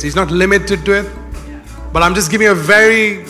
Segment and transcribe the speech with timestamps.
[0.00, 1.12] He's not limited to it.
[1.92, 3.26] But I'm just giving a very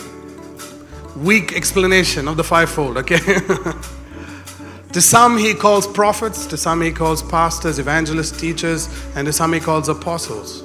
[1.17, 3.19] weak explanation of the fivefold, okay?
[4.93, 9.53] to some he calls prophets, to some he calls pastors, evangelists, teachers, and to some
[9.53, 10.65] he calls apostles.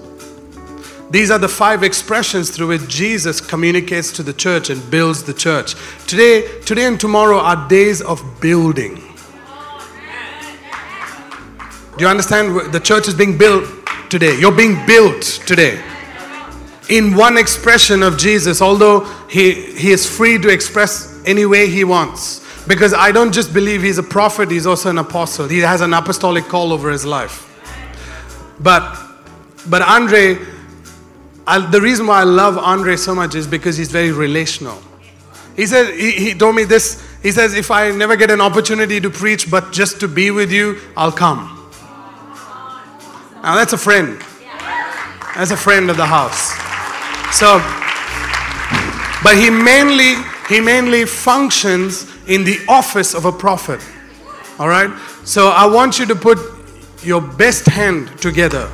[1.10, 5.34] These are the five expressions through which Jesus communicates to the church and builds the
[5.34, 5.76] church.
[6.06, 8.96] Today, today and tomorrow are days of building.
[11.98, 12.74] Do you understand?
[12.74, 13.77] The church is being built
[14.10, 14.38] today.
[14.40, 15.82] You're being built today.
[16.90, 21.84] In one expression of Jesus, although he, he is free to express any way he
[21.84, 22.46] wants.
[22.68, 25.48] Because I don't just believe he's a prophet, he's also an apostle.
[25.48, 27.44] He has an apostolic call over his life.
[28.60, 29.04] But
[29.70, 30.38] but Andre
[31.48, 34.78] I, the reason why I love Andre so much is because he's very relational.
[35.56, 37.02] He said, he, he told me this.
[37.24, 40.52] He says, if I never get an opportunity to preach, but just to be with
[40.52, 41.57] you, I'll come.
[43.44, 44.22] Now that's a friend.
[45.36, 46.54] That's a friend of the house.
[47.36, 47.60] So,
[49.24, 50.16] but he mainly,
[50.50, 53.80] he mainly functions in the office of a prophet.
[54.60, 54.90] All right?
[55.24, 56.40] So I want you to put
[57.04, 58.68] your best hand together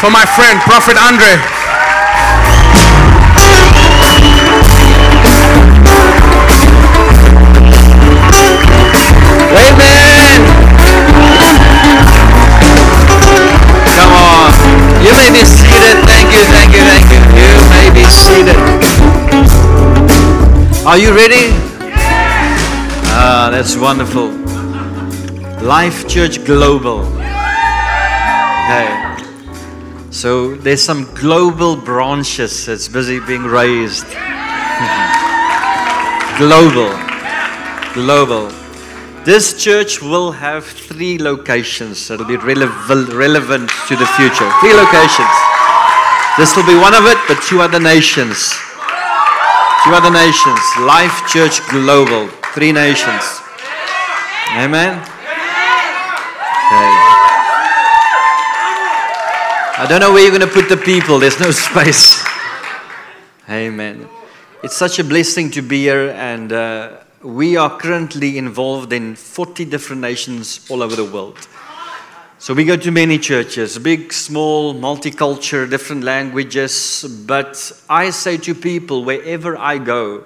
[0.00, 1.67] for my friend, Prophet Andre.
[20.98, 21.54] Are you ready?
[23.14, 24.32] Ah, that's wonderful.
[25.64, 27.06] Life Church Global.
[28.66, 28.90] Okay.
[30.10, 34.06] So there's some global branches that's busy being raised.
[36.36, 36.90] global.
[37.94, 38.50] Global.
[39.24, 44.50] This church will have three locations that will be relevant, relevant to the future.
[44.58, 45.36] Three locations.
[46.36, 48.52] This will be one of it, but two other nations.
[49.88, 50.60] Two other nations.
[50.80, 52.28] Life Church Global.
[52.52, 53.40] Three nations.
[54.52, 54.98] Amen.
[54.98, 55.08] Okay.
[59.80, 62.22] I don't know where you're going to put the people, there's no space.
[63.48, 64.06] Amen.
[64.62, 69.64] It's such a blessing to be here, and uh, we are currently involved in 40
[69.64, 71.38] different nations all over the world.
[72.40, 77.04] So we go to many churches, big, small, multicultural, different languages.
[77.26, 80.22] But I say to people, wherever I go,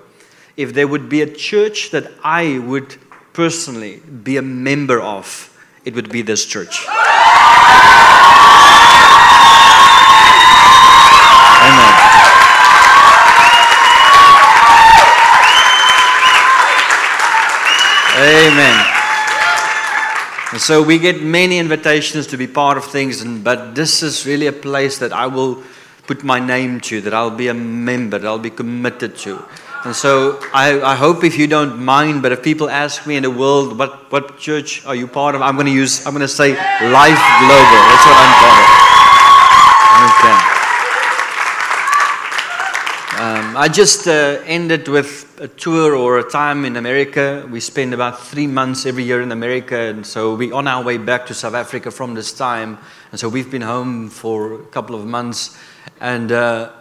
[0.54, 2.96] if there would be a church that I would
[3.32, 5.48] personally be a member of,
[5.86, 6.86] it would be this church.
[11.64, 12.12] Amen.
[18.14, 19.01] Amen.
[20.52, 24.26] And so we get many invitations to be part of things, and, but this is
[24.26, 25.62] really a place that I will
[26.06, 29.42] put my name to, that I'll be a member, that I'll be committed to.
[29.84, 33.22] And so I, I hope if you don't mind, but if people ask me in
[33.22, 35.40] the world, what, what church are you part of?
[35.40, 37.80] I'm going to use, I'm going to say Life Global.
[37.88, 38.82] That's what I'm part of.
[40.42, 40.51] Okay.
[43.52, 47.46] Um, I just uh, ended with a tour or a time in America.
[47.50, 50.96] We spend about three months every year in America, and so we're on our way
[50.96, 52.78] back to South Africa from this time.
[53.10, 55.58] And so we've been home for a couple of months,
[56.00, 56.72] and uh,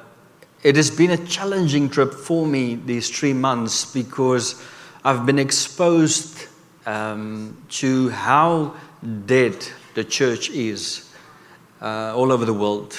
[0.64, 4.64] it has been a challenging trip for me these three months because
[5.04, 6.48] I've been exposed
[6.86, 8.76] um, to how
[9.26, 9.58] dead
[9.94, 11.12] the church is
[11.82, 12.98] uh, all over the world.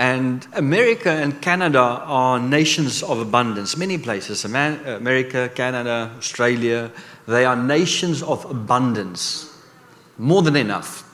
[0.00, 4.46] And America and Canada are nations of abundance, many places.
[4.46, 6.90] America, Canada, Australia,
[7.28, 9.54] they are nations of abundance,
[10.16, 11.04] more than enough.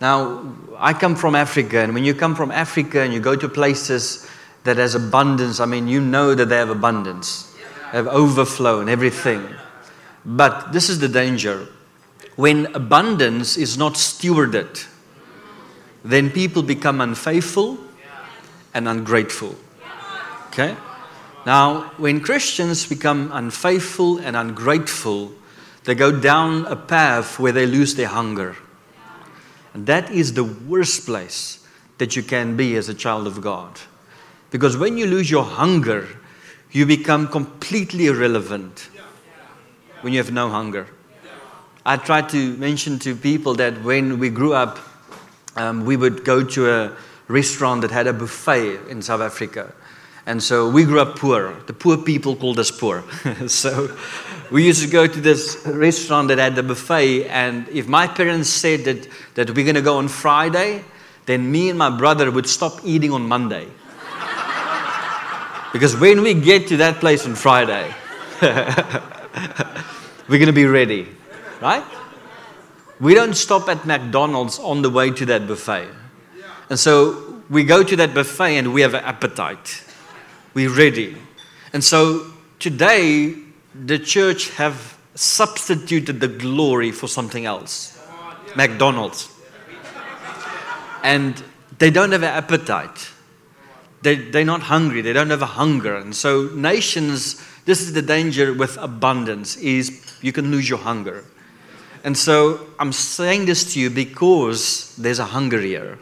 [0.00, 0.42] Now,
[0.76, 4.28] I come from Africa, and when you come from Africa and you go to places
[4.64, 7.54] that has abundance, I mean, you know that they have abundance,
[7.92, 9.46] they have overflow and everything.
[10.24, 11.68] But this is the danger.
[12.34, 14.84] When abundance is not stewarded,
[16.04, 17.85] then people become unfaithful
[18.76, 19.56] and ungrateful.
[20.48, 20.76] Okay?
[21.46, 25.32] Now, when Christians become unfaithful and ungrateful,
[25.84, 28.56] they go down a path where they lose their hunger.
[29.72, 33.80] And that is the worst place that you can be as a child of God.
[34.50, 36.06] Because when you lose your hunger,
[36.70, 38.90] you become completely irrelevant
[40.02, 40.86] when you have no hunger.
[41.86, 44.78] I try to mention to people that when we grew up,
[45.56, 46.96] um, we would go to a
[47.28, 49.72] restaurant that had a buffet in South Africa.
[50.26, 51.54] And so we grew up poor.
[51.66, 53.04] The poor people called us poor.
[53.46, 53.96] so
[54.50, 57.26] we used to go to this restaurant that had the buffet.
[57.26, 60.84] And if my parents said that, that we're going to go on Friday,
[61.26, 63.66] then me and my brother would stop eating on Monday.
[65.72, 67.94] because when we get to that place on Friday,
[68.42, 71.08] we're going to be ready,
[71.60, 71.84] right?
[72.98, 75.88] We don't stop at McDonald's on the way to that buffet.
[76.68, 79.84] And so we go to that buffet and we have an appetite.
[80.54, 81.16] We're ready.
[81.72, 82.26] And so
[82.58, 83.34] today,
[83.74, 87.98] the church have substituted the glory for something else.
[88.56, 89.28] McDonald's.
[91.02, 91.42] And
[91.78, 93.10] they don't have an appetite.
[94.02, 95.02] They, they're not hungry.
[95.02, 95.96] They don't have a hunger.
[95.96, 101.24] And so nations, this is the danger with abundance, is you can lose your hunger.
[102.02, 105.98] And so I'm saying this to you because there's a hunger here.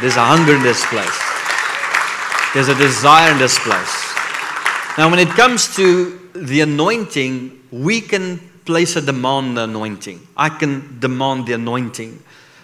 [0.00, 1.18] There's a hunger in this place.
[2.54, 4.14] There's a desire in this place.
[4.96, 10.26] Now, when it comes to the anointing, we can place a demand on the anointing.
[10.36, 12.22] I can demand the anointing.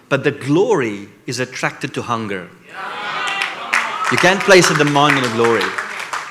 [0.08, 2.48] But the glory is attracted to hunger.
[4.12, 5.64] You can't place a demand on the glory.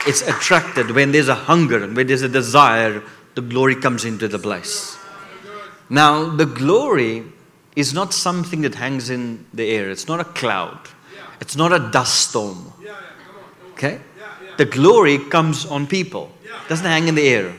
[0.07, 3.03] It's attracted when there's a hunger and when there's a desire,
[3.35, 4.97] the glory comes into the place.
[5.89, 7.23] Now, the glory
[7.75, 10.79] is not something that hangs in the air, it's not a cloud,
[11.41, 12.71] it's not a dust storm.
[13.73, 13.99] Okay?
[14.57, 17.53] The glory comes on people, it doesn't hang in the air.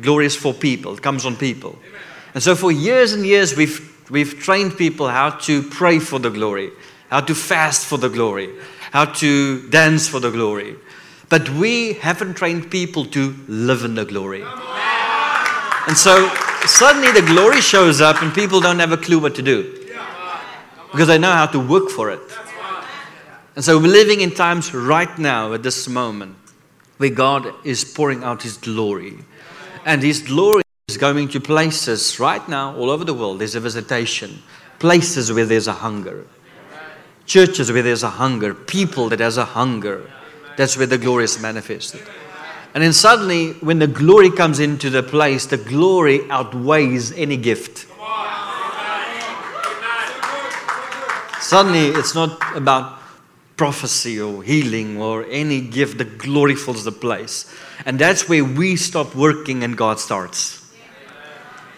[0.00, 1.78] Glory is for people, it comes on people.
[2.34, 6.30] And so, for years and years, we've, we've trained people how to pray for the
[6.30, 6.70] glory,
[7.08, 8.50] how to fast for the glory,
[8.92, 10.76] how to dance for the glory.
[11.28, 14.42] But we haven't trained people to live in the glory.
[15.86, 16.28] And so
[16.66, 19.76] suddenly the glory shows up and people don't have a clue what to do
[20.92, 22.20] because they know how to work for it.
[23.56, 26.36] And so we're living in times right now at this moment
[26.98, 29.18] where God is pouring out His glory.
[29.84, 33.40] And His glory is going to places right now all over the world.
[33.40, 34.42] There's a visitation,
[34.78, 36.26] places where there's a hunger,
[37.26, 40.10] churches where there's a hunger, people that has a hunger.
[40.56, 42.02] That's where the glory is manifested.
[42.72, 47.86] And then suddenly, when the glory comes into the place, the glory outweighs any gift.
[51.40, 53.00] Suddenly, it's not about
[53.56, 55.98] prophecy or healing or any gift.
[55.98, 57.52] The glory fills the place.
[57.84, 60.60] And that's where we stop working and God starts.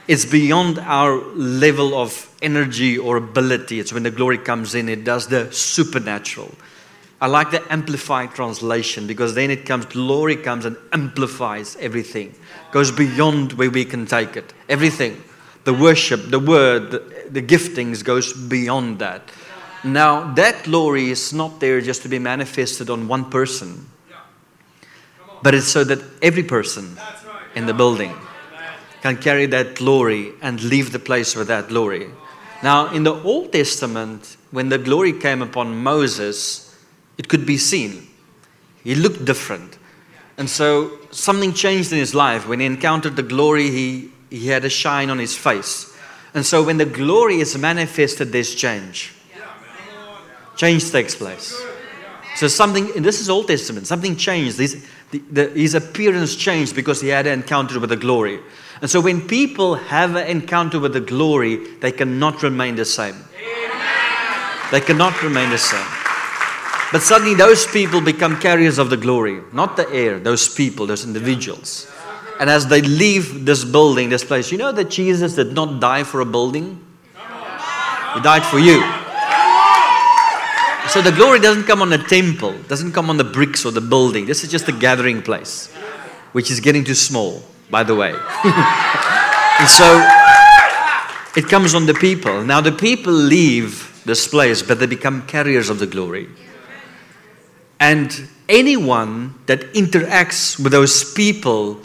[0.06, 3.80] It's beyond our level of energy or ability.
[3.80, 6.52] It's when the glory comes in, it does the supernatural.
[7.22, 12.34] I like the amplified translation because then it comes, glory comes and amplifies everything,
[12.72, 14.52] goes beyond where we can take it.
[14.68, 15.22] Everything.
[15.62, 16.98] The worship, the word, the,
[17.30, 19.30] the giftings goes beyond that.
[19.84, 23.88] Now, that glory is not there just to be manifested on one person,
[25.44, 26.98] but it's so that every person
[27.54, 28.16] in the building
[29.00, 32.10] can carry that glory and leave the place with that glory.
[32.64, 36.61] Now, in the Old Testament, when the glory came upon Moses,
[37.22, 38.08] it could be seen.
[38.82, 39.78] He looked different.
[40.36, 42.48] And so something changed in his life.
[42.48, 45.96] When he encountered the glory, he, he had a shine on his face.
[46.34, 49.14] And so when the glory is manifested, there's change.
[50.56, 51.62] Change takes place.
[52.34, 54.58] So something, this is Old Testament, something changed.
[54.58, 58.40] His, the, the, his appearance changed because he had an encounter with the glory.
[58.80, 63.14] And so when people have an encounter with the glory, they cannot remain the same.
[64.72, 66.01] They cannot remain the same.
[66.92, 71.04] But suddenly those people become carriers of the glory, not the air, those people, those
[71.06, 71.90] individuals.
[72.38, 76.04] And as they leave this building, this place, you know that Jesus did not die
[76.04, 76.84] for a building?
[78.14, 78.82] He died for you.
[80.88, 83.80] So the glory doesn't come on the temple, doesn't come on the bricks or the
[83.80, 84.26] building.
[84.26, 85.72] This is just a gathering place,
[86.32, 88.10] which is getting too small, by the way.
[88.44, 90.06] and so
[91.34, 92.44] it comes on the people.
[92.44, 96.28] Now the people leave this place, but they become carriers of the glory.
[97.82, 101.80] And anyone that interacts with those people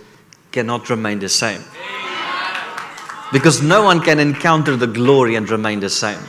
[0.52, 1.64] cannot remain the same.
[3.34, 6.20] Because no one can encounter the glory and remain the same.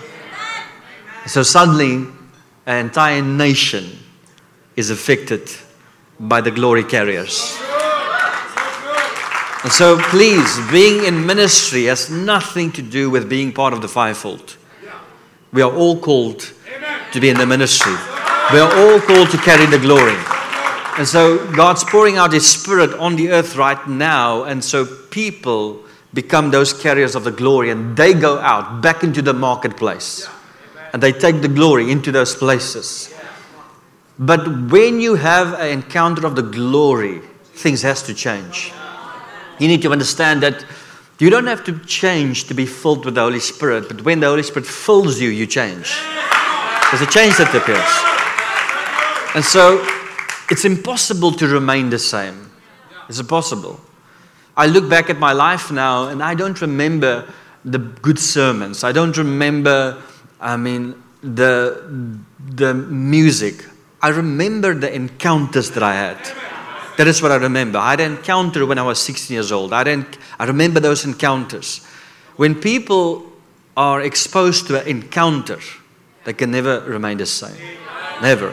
[1.26, 2.06] So suddenly,
[2.64, 3.98] an entire nation
[4.74, 5.50] is affected
[6.18, 7.54] by the glory carriers.
[9.64, 13.88] And so, please, being in ministry has nothing to do with being part of the
[13.88, 14.56] fivefold.
[15.52, 16.54] We are all called
[17.12, 17.92] to be in the ministry.
[18.50, 20.16] We are all called to carry the glory.
[20.96, 24.44] And so God's pouring out His Spirit on the earth right now.
[24.44, 29.20] And so people become those carriers of the glory and they go out back into
[29.20, 30.26] the marketplace
[30.94, 33.14] and they take the glory into those places.
[34.18, 37.20] But when you have an encounter of the glory,
[37.52, 38.72] things has to change.
[39.58, 40.64] You need to understand that
[41.18, 44.26] you don't have to change to be filled with the Holy Spirit, but when the
[44.28, 45.94] Holy Spirit fills you, you change.
[46.90, 48.08] There's a change that appears.
[49.34, 49.84] And so
[50.50, 52.50] it's impossible to remain the same.
[53.08, 53.80] It's impossible.
[54.56, 57.32] I look back at my life now and I don't remember
[57.64, 58.84] the good sermons.
[58.84, 60.02] I don't remember,
[60.40, 63.64] I mean, the, the music.
[64.00, 66.18] I remember the encounters that I had.
[66.96, 67.78] That is what I remember.
[67.78, 69.72] I had an encounter when I was 16 years old.
[69.72, 71.84] I, didn't, I remember those encounters.
[72.36, 73.24] When people
[73.76, 75.60] are exposed to an encounter,
[76.24, 77.56] they can never remain the same.
[78.20, 78.52] Never.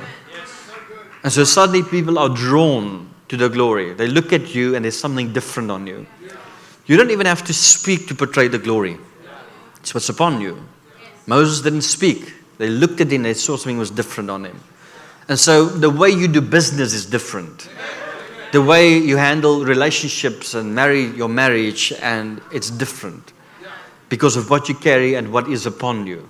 [1.25, 3.95] And so suddenly people are drawn to the glory.
[3.95, 6.05] They look at you and there's something different on you.
[6.85, 8.99] You don't even have to speak to portray the glory.
[9.77, 10.63] It's what's upon you.
[11.25, 12.31] Moses didn't speak.
[12.59, 14.59] They looked at him, and they saw something was different on him.
[15.27, 17.69] And so the way you do business is different.
[18.51, 23.33] The way you handle relationships and marry your marriage and it's different
[24.09, 26.29] because of what you carry and what is upon you.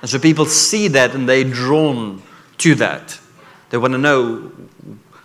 [0.00, 2.20] And so people see that and they're drawn
[2.58, 3.20] to that.
[3.70, 4.50] They want to know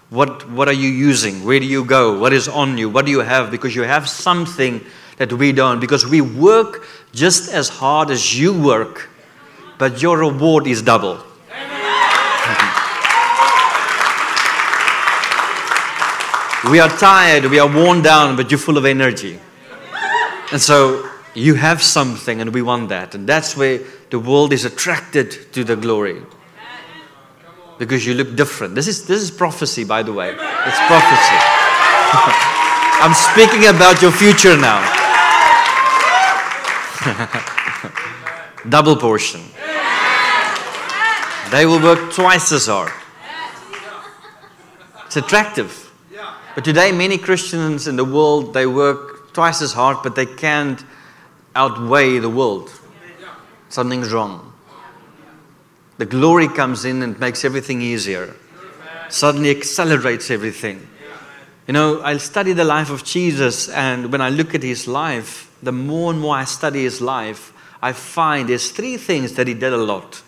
[0.09, 1.43] what, what are you using?
[1.43, 2.19] Where do you go?
[2.19, 2.89] What is on you?
[2.89, 3.49] What do you have?
[3.49, 4.79] Because you have something
[5.17, 5.79] that we don't.
[5.79, 9.09] Because we work just as hard as you work,
[9.79, 11.23] but your reward is double.
[16.69, 19.39] we are tired, we are worn down, but you're full of energy.
[20.51, 23.15] And so you have something, and we want that.
[23.15, 23.79] And that's where
[24.11, 26.21] the world is attracted to the glory
[27.83, 28.75] because you look different.
[28.75, 30.29] This is, this is prophecy, by the way.
[30.29, 31.37] It's prophecy.
[33.03, 34.79] I'm speaking about your future now.
[38.69, 39.41] Double portion.
[41.51, 42.93] They will work twice as hard.
[45.05, 45.91] It's attractive.
[46.55, 50.81] But today, many Christians in the world, they work twice as hard, but they can't
[51.55, 52.71] outweigh the world.
[53.67, 54.52] Something's wrong.
[55.97, 58.35] The glory comes in and makes everything easier.
[59.09, 60.87] Suddenly accelerates everything.
[61.67, 65.49] You know, I study the life of Jesus, and when I look at his life,
[65.61, 69.53] the more and more I study his life, I find there's three things that he
[69.53, 70.21] did a lot.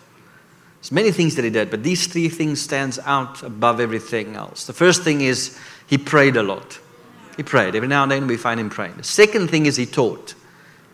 [0.82, 4.66] There's many things that he did, but these three things stands out above everything else.
[4.66, 6.80] The first thing is he prayed a lot.
[7.38, 7.76] He prayed.
[7.76, 8.96] Every now and then we find him praying.
[8.98, 10.36] The second thing is he taught.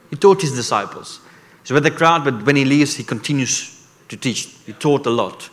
[0.10, 1.20] He taught his disciples.
[1.62, 3.81] He's with the crowd, but when he leaves, he continues
[4.12, 4.50] to teach.
[4.65, 5.50] He taught a lot.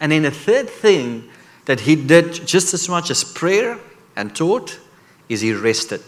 [0.00, 1.30] And then the third thing
[1.66, 3.78] that he did just as much as prayer
[4.16, 4.80] and taught
[5.28, 6.02] is he rested.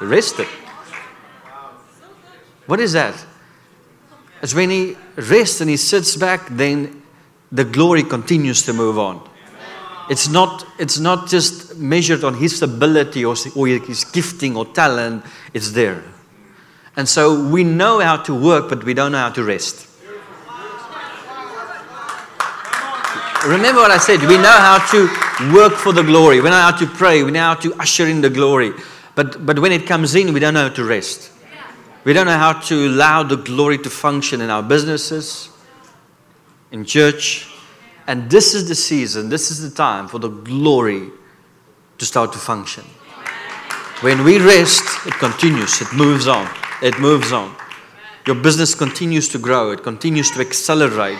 [0.00, 0.46] Rested.
[2.66, 3.24] What is that?
[4.42, 7.02] It's when he rests and he sits back, then
[7.50, 9.26] the glory continues to move on.
[10.10, 15.24] It's not, it's not just measured on his ability or his gifting or talent,
[15.54, 16.04] it's there.
[16.98, 19.86] And so we know how to work, but we don't know how to rest.
[23.46, 24.20] Remember what I said.
[24.22, 26.40] We know how to work for the glory.
[26.40, 27.22] We know how to pray.
[27.22, 28.72] We know how to usher in the glory.
[29.14, 31.30] But, but when it comes in, we don't know how to rest.
[32.02, 35.50] We don't know how to allow the glory to function in our businesses,
[36.72, 37.46] in church.
[38.08, 41.10] And this is the season, this is the time for the glory
[41.98, 42.82] to start to function.
[44.00, 46.48] When we rest, it continues, it moves on
[46.82, 47.54] it moves on.
[48.26, 51.18] Your business continues to grow, it continues to accelerate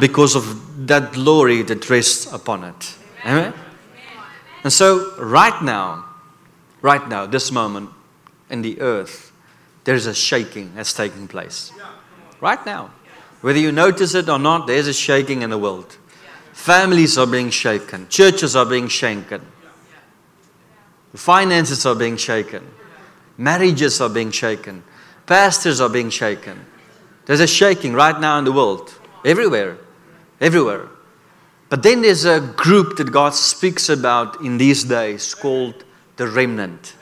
[0.00, 2.94] because of that glory that rests upon it.
[3.24, 3.52] Amen?
[4.64, 6.04] And so, right now,
[6.82, 7.90] right now, this moment
[8.50, 9.32] in the earth,
[9.84, 11.72] there's a shaking that's taking place.
[12.40, 12.90] Right now.
[13.40, 15.96] Whether you notice it or not, there's a shaking in the world.
[16.52, 19.40] Families are being shaken, churches are being shaken,
[21.14, 22.66] finances are being shaken.
[23.38, 24.82] Marriages are being shaken.
[25.24, 26.66] Pastors are being shaken.
[27.26, 28.92] There's a shaking right now in the world,
[29.24, 29.78] everywhere,
[30.40, 30.88] everywhere.
[31.68, 35.84] But then there's a group that God speaks about in these days called
[36.16, 36.96] the remnant.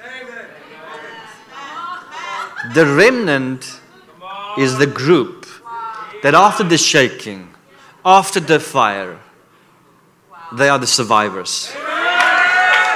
[2.75, 3.81] The remnant
[4.59, 5.47] is the group
[6.23, 7.55] that after the shaking,
[8.05, 9.21] after the fire,
[10.53, 11.73] they are the survivors.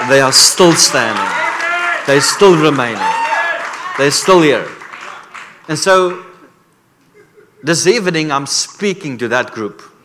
[0.09, 2.07] They are still standing.
[2.07, 3.20] They're still remaining.
[3.99, 4.67] They're still here.
[5.69, 6.25] And so
[7.63, 9.83] this evening, I'm speaking to that group.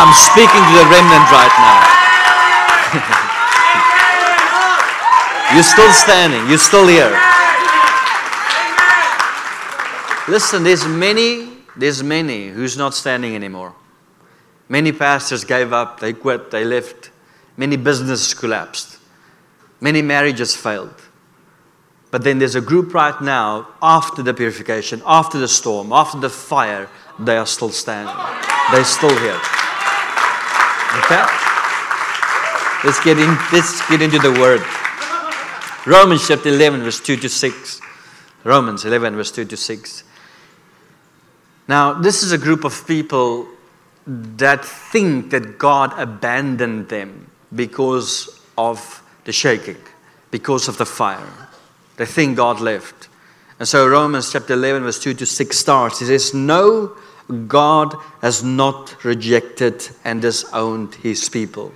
[0.00, 1.98] I'm speaking to the remnant right now.
[5.54, 7.18] you're still standing, you're still here.
[10.28, 13.74] Listen, there's many, there's many who's not standing anymore.
[14.68, 17.10] Many pastors gave up, they quit, they left.
[17.56, 18.98] Many businesses collapsed.
[19.80, 20.94] Many marriages failed.
[22.10, 26.30] But then there's a group right now, after the purification, after the storm, after the
[26.30, 26.88] fire,
[27.18, 28.14] they are still standing.
[28.72, 29.38] They're still here.
[31.04, 31.24] Okay?
[32.84, 34.62] Let's get, in, let's get into the word.
[35.86, 37.80] Romans chapter 11, verse 2 to 6.
[38.44, 40.04] Romans 11, verse 2 to 6.
[41.66, 43.46] Now, this is a group of people
[44.06, 49.76] that think that God abandoned them because of the shaking,
[50.30, 51.47] because of the fire.
[51.98, 53.08] They think God left.
[53.58, 56.00] And so Romans chapter 11, verse 2 to 6 starts.
[56.00, 56.96] It says, No,
[57.46, 61.72] God has not rejected and disowned his people.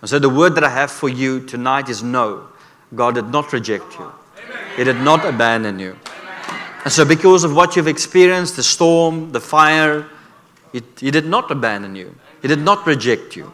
[0.00, 2.48] And so the word that I have for you tonight is no.
[2.94, 4.12] God did not reject you,
[4.76, 5.98] He did not abandon you.
[6.84, 10.08] And so, because of what you've experienced the storm, the fire
[10.72, 13.52] he, he did not abandon you, He did not reject you.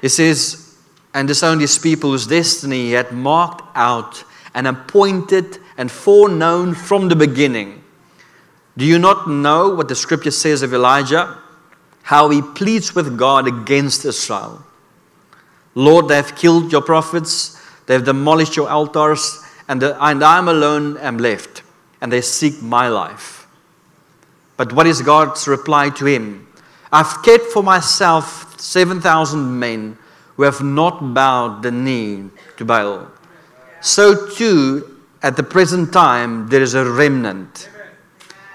[0.00, 0.67] He says,
[1.14, 4.24] and disowned his people whose destiny he had marked out
[4.54, 7.82] and appointed and foreknown from the beginning.
[8.76, 11.38] Do you not know what the scripture says of Elijah?
[12.02, 14.64] How he pleads with God against Israel.
[15.74, 20.48] Lord, they have killed your prophets, they have demolished your altars, and, the, and I'm
[20.48, 21.62] alone am left,
[22.00, 23.46] and they seek my life.
[24.56, 26.48] But what is God's reply to him?
[26.90, 29.98] I've kept for myself 7,000 men
[30.38, 33.08] who have not bowed the knee to Baal.
[33.80, 37.68] So too, at the present time, there is a remnant,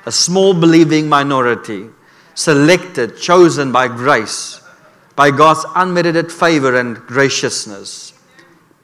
[0.05, 1.89] a small believing minority,
[2.35, 4.61] selected, chosen by grace,
[5.17, 8.13] by God's unmerited favor and graciousness.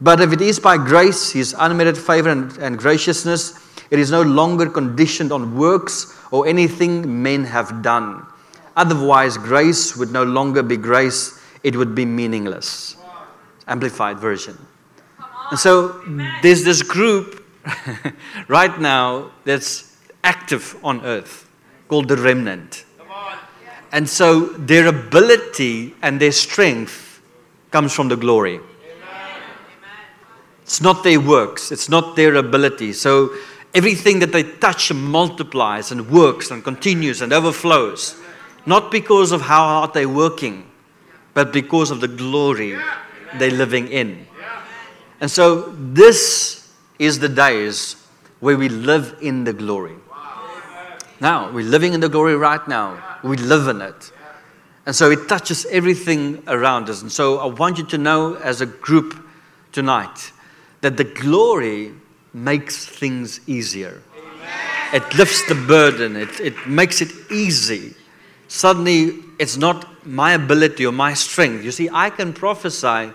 [0.01, 3.57] But if it is by grace, His unmerited favor and, and graciousness,
[3.91, 8.25] it is no longer conditioned on works or anything men have done.
[8.75, 12.95] Otherwise, grace would no longer be grace, it would be meaningless.
[13.67, 14.57] Amplified version.
[15.51, 16.01] And so
[16.41, 17.45] there's this group
[18.47, 21.49] right now that's active on earth
[21.87, 22.85] called the remnant.
[23.91, 27.21] And so their ability and their strength
[27.71, 28.59] comes from the glory.
[30.61, 32.93] It's not their works, it's not their ability.
[32.93, 33.33] So
[33.73, 38.19] everything that they touch multiplies and works and continues and overflows.
[38.67, 40.68] Not because of how hard they're working,
[41.39, 42.77] but because of the glory
[43.37, 44.27] they're living in.
[45.21, 47.95] And so this is the days
[48.41, 49.95] where we live in the glory.
[51.21, 53.01] Now, we're living in the glory right now.
[53.23, 54.11] We live in it.
[54.85, 57.03] And so it touches everything around us.
[57.03, 59.15] And so I want you to know as a group
[59.71, 60.33] tonight
[60.81, 61.93] that the glory
[62.33, 64.01] makes things easier.
[64.91, 67.95] It lifts the burden, it, it makes it easy.
[68.49, 71.63] Suddenly, it's not my ability or my strength.
[71.63, 73.11] You see, I can prophesy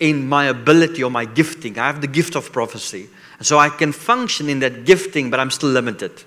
[0.00, 1.78] in my ability or my gifting.
[1.78, 3.08] I have the gift of prophecy.
[3.40, 6.24] So I can function in that gifting, but I'm still limited.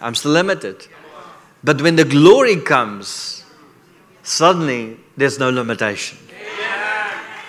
[0.00, 0.86] I'm still limited.
[1.62, 3.44] But when the glory comes,
[4.22, 6.18] suddenly there's no limitation.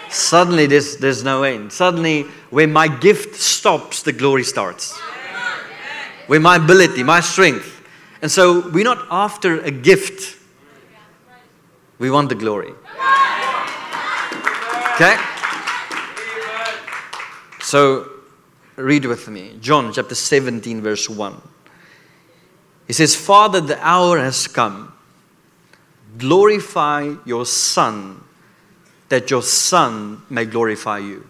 [0.09, 1.71] Suddenly there's, there's no end.
[1.71, 4.97] Suddenly, when my gift stops, the glory starts.
[6.27, 7.76] When my ability, my strength.
[8.21, 10.37] And so we're not after a gift,
[11.99, 12.73] we want the glory.
[14.95, 15.15] Okay?
[17.61, 18.09] So
[18.75, 19.57] read with me.
[19.59, 21.41] John chapter 17, verse 1.
[22.87, 24.93] He says, Father, the hour has come.
[26.17, 28.23] Glorify your Son,
[29.09, 31.27] that your Son may glorify you.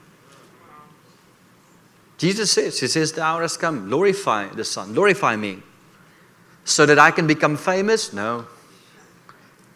[2.18, 3.90] Jesus says, He says, the hour has come.
[3.90, 4.94] Glorify the Son.
[4.94, 5.62] Glorify me.
[6.68, 8.12] So that I can become famous?
[8.12, 8.46] No.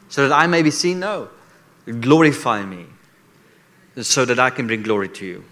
[0.09, 0.99] So that I may be seen?
[0.99, 1.29] No.
[1.85, 2.85] Glorify me.
[4.01, 5.43] So that I can bring glory to you.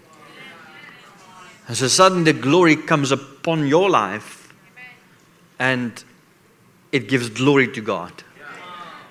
[1.66, 4.52] And so suddenly the glory comes upon your life
[5.58, 6.04] and
[6.92, 8.12] it gives glory to God.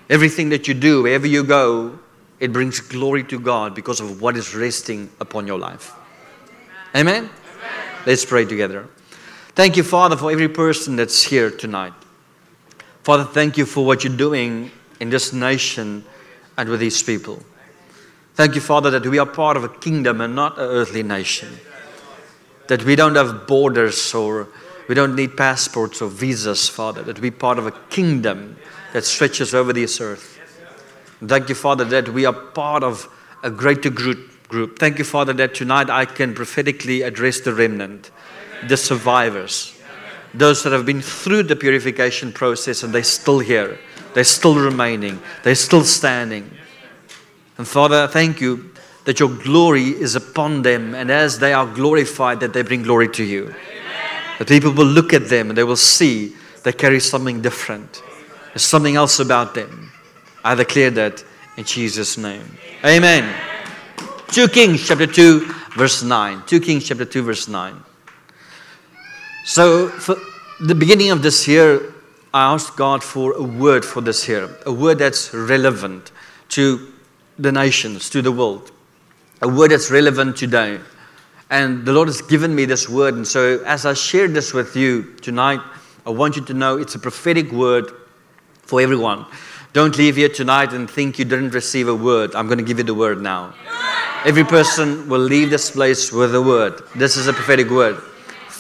[0.08, 1.98] Everything that you do, wherever you go,
[2.40, 5.94] it brings glory to God because of what is resting upon your life.
[6.96, 7.24] Amen?
[7.24, 7.30] Amen?
[8.06, 8.88] Let's pray together.
[9.56, 11.94] Thank you, Father, for every person that's here tonight.
[13.10, 14.70] Father, thank you for what you're doing
[15.00, 16.06] in this nation
[16.56, 17.42] and with these people.
[18.36, 21.58] Thank you, Father, that we are part of a kingdom and not an earthly nation.
[22.68, 24.48] That we don't have borders or
[24.88, 28.58] we don't need passports or visas, Father, that we're part of a kingdom
[28.94, 30.40] that stretches over this earth.
[31.26, 34.78] Thank you, Father, that we are part of a greater group.
[34.78, 38.12] Thank you, Father, that tonight I can prophetically address the remnant,
[38.68, 39.79] the survivors,
[40.34, 43.80] those that have been through the purification process and they're still here,
[44.14, 46.50] they're still remaining, they're still standing.
[47.58, 48.72] And Father, thank you
[49.06, 53.10] that your glory is upon them, and as they are glorified, that they bring glory
[53.10, 53.54] to you.
[54.38, 58.02] That people will look at them and they will see they carry something different.
[58.48, 59.92] There's something else about them.
[60.44, 61.24] I declare that
[61.58, 62.58] in Jesus' name.
[62.86, 63.36] Amen.
[64.30, 65.40] 2 Kings chapter 2,
[65.76, 66.44] verse 9.
[66.46, 67.84] 2 Kings chapter 2, verse 9.
[69.46, 70.18] So, for
[70.60, 71.94] the beginning of this year,
[72.34, 76.12] I asked God for a word for this year, a word that's relevant
[76.50, 76.92] to
[77.40, 78.72] the nations, to the world,
[79.42, 80.80] a word that's relevant today.
[81.50, 83.16] And the Lord has given me this word.
[83.16, 85.62] And so, as I share this with you tonight,
[86.06, 87.92] I want you to know it's a prophetic word
[88.62, 89.26] for everyone.
[89.72, 92.36] Don't leave here tonight and think you didn't receive a word.
[92.36, 93.54] I'm going to give you the word now.
[94.26, 96.82] Every person will leave this place with a word.
[96.96, 98.02] This is a prophetic word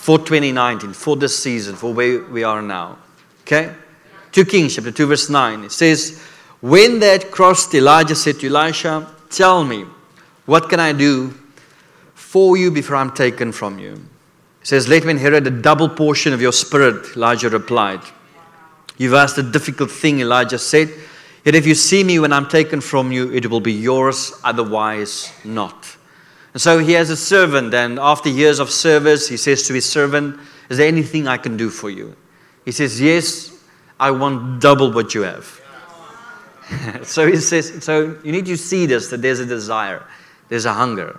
[0.09, 2.97] for 2019, for this season, for where we are now.
[3.41, 3.71] Okay?
[4.31, 5.65] 2 Kings chapter 2, verse 9.
[5.65, 6.19] It says,
[6.61, 9.85] When that crossed, Elijah said to Elisha, Tell me,
[10.47, 11.35] what can I do
[12.15, 14.03] for you before I'm taken from you?
[14.61, 18.01] It says, Let me inherit a double portion of your spirit, Elijah replied.
[18.97, 20.89] You've asked a difficult thing, Elijah said.
[21.45, 25.31] Yet if you see me when I'm taken from you, it will be yours, otherwise
[25.45, 25.97] not.
[26.59, 30.37] So he has a servant, and after years of service, he says to his servant,
[30.69, 32.17] Is there anything I can do for you?
[32.65, 33.57] He says, Yes,
[33.97, 35.61] I want double what you have.
[37.03, 40.05] so he says, So you need to see this that there's a desire,
[40.49, 41.17] there's a hunger.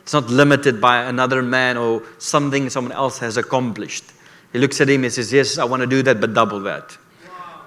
[0.00, 4.04] It's not limited by another man or something someone else has accomplished.
[4.54, 6.96] He looks at him and says, Yes, I want to do that, but double that.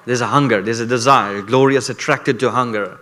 [0.06, 1.44] There's a hunger, there's a desire.
[1.44, 3.00] Glory is attracted to hunger.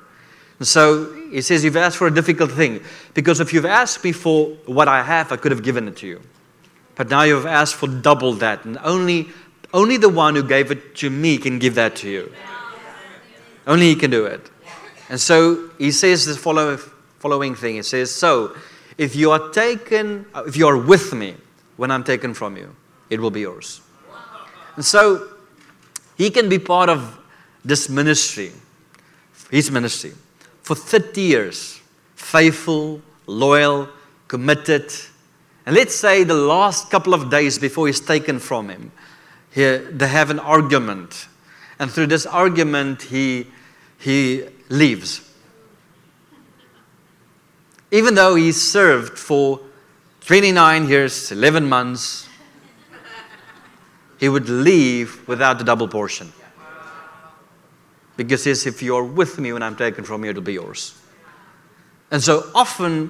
[0.61, 2.81] And so he says, You've asked for a difficult thing.
[3.15, 6.07] Because if you've asked me for what I have, I could have given it to
[6.07, 6.21] you.
[6.93, 8.63] But now you've asked for double that.
[8.63, 9.29] And only,
[9.73, 12.31] only the one who gave it to me can give that to you.
[13.65, 14.51] Only he can do it.
[15.09, 17.77] And so he says the follow, following thing.
[17.77, 18.55] He says, So
[18.99, 21.37] if you are taken, uh, if you are with me
[21.77, 22.75] when I'm taken from you,
[23.09, 23.81] it will be yours.
[24.75, 25.27] And so
[26.17, 27.17] he can be part of
[27.65, 28.51] this ministry,
[29.49, 30.13] his ministry,
[30.71, 31.81] for 30 years.
[32.15, 33.89] Faithful, loyal,
[34.29, 34.89] committed.
[35.65, 38.93] And let's say the last couple of days before he's taken from him,
[39.53, 41.27] he, they have an argument.
[41.77, 43.47] And through this argument, he,
[43.99, 45.29] he leaves.
[47.91, 49.59] Even though he served for
[50.21, 52.29] 29 years, 11 months,
[54.21, 56.31] he would leave without the double portion.
[58.17, 60.99] Because he says, if you're with me when I'm taken from you, it'll be yours.
[62.11, 63.09] And so often,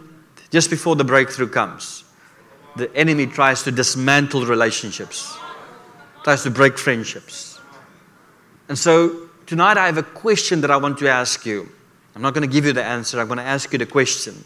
[0.52, 2.04] just before the breakthrough comes,
[2.76, 5.36] the enemy tries to dismantle relationships,
[6.24, 7.60] tries to break friendships.
[8.70, 11.68] And so tonight I have a question that I want to ask you.
[12.16, 14.44] I'm not going to give you the answer, I'm going to ask you the question.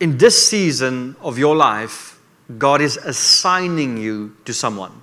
[0.00, 2.18] In this season of your life,
[2.58, 5.02] God is assigning you to someone.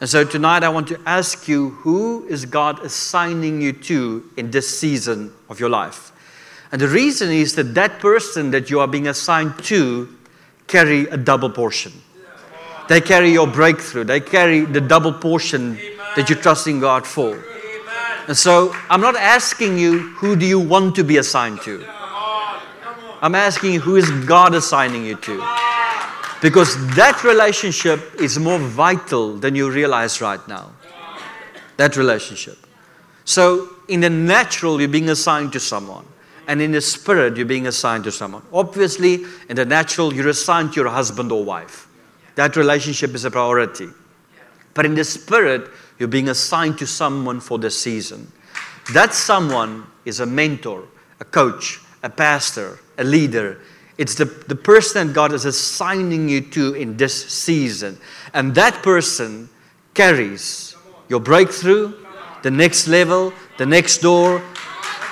[0.00, 4.52] And so tonight I want to ask you who is God assigning you to in
[4.52, 6.12] this season of your life?
[6.70, 10.14] And the reason is that that person that you are being assigned to
[10.68, 11.92] carry a double portion.
[12.88, 14.04] They carry your breakthrough.
[14.04, 15.78] They carry the double portion
[16.14, 17.42] that you're trusting God for.
[18.28, 21.84] And so I'm not asking you who do you want to be assigned to.
[23.20, 25.67] I'm asking you who is God assigning you to.
[26.40, 30.72] Because that relationship is more vital than you realize right now.
[31.76, 32.58] That relationship.
[33.24, 36.04] So, in the natural, you're being assigned to someone.
[36.46, 38.42] And in the spirit, you're being assigned to someone.
[38.52, 41.88] Obviously, in the natural, you're assigned to your husband or wife.
[42.36, 43.88] That relationship is a priority.
[44.74, 48.30] But in the spirit, you're being assigned to someone for the season.
[48.94, 50.84] That someone is a mentor,
[51.20, 53.60] a coach, a pastor, a leader,
[53.98, 57.98] it's the, the person that God is assigning you to in this season.
[58.32, 59.48] And that person
[59.92, 60.76] carries
[61.08, 61.92] your breakthrough,
[62.42, 64.40] the next level, the next door,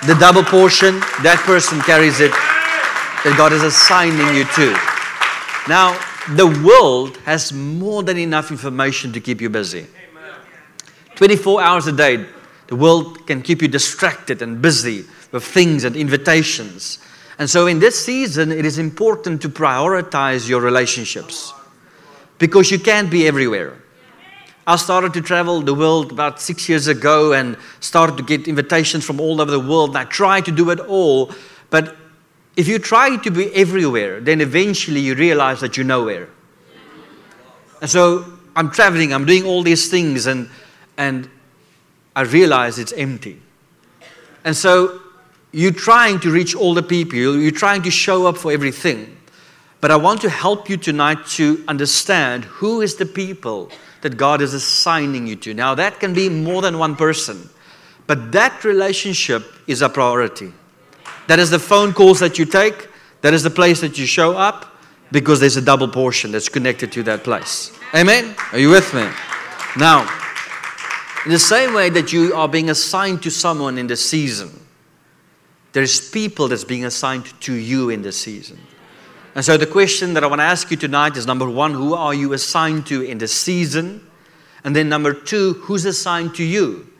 [0.06, 1.00] the double portion.
[1.22, 4.70] That person carries it that God is assigning you to.
[5.68, 5.98] Now,
[6.36, 9.86] the world has more than enough information to keep you busy.
[11.16, 12.24] 24 hours a day,
[12.68, 16.98] the world can keep you distracted and busy with things and invitations.
[17.38, 21.52] And so, in this season, it is important to prioritize your relationships
[22.38, 23.76] because you can't be everywhere.
[24.66, 29.04] I started to travel the world about six years ago and started to get invitations
[29.04, 29.90] from all over the world.
[29.90, 31.30] And I tried to do it all,
[31.70, 31.96] but
[32.56, 36.28] if you try to be everywhere, then eventually you realize that you're nowhere.
[37.80, 38.24] And so
[38.56, 40.48] I'm traveling, I'm doing all these things, and,
[40.96, 41.28] and
[42.16, 43.40] I realize it's empty.
[44.42, 45.00] And so
[45.56, 49.16] you're trying to reach all the people, you're trying to show up for everything.
[49.80, 53.70] But I want to help you tonight to understand who is the people
[54.02, 55.54] that God is assigning you to.
[55.54, 57.48] Now, that can be more than one person,
[58.06, 60.52] but that relationship is a priority.
[61.26, 62.90] That is the phone calls that you take,
[63.22, 64.76] that is the place that you show up,
[65.10, 67.72] because there's a double portion that's connected to that place.
[67.94, 68.36] Amen?
[68.52, 69.08] Are you with me?
[69.78, 70.02] Now,
[71.24, 74.65] in the same way that you are being assigned to someone in the season,
[75.76, 78.58] there's people that's being assigned to you in this season.
[79.34, 81.92] And so the question that I want to ask you tonight is number one, who
[81.92, 84.00] are you assigned to in this season?
[84.64, 86.90] And then number two, who's assigned to you?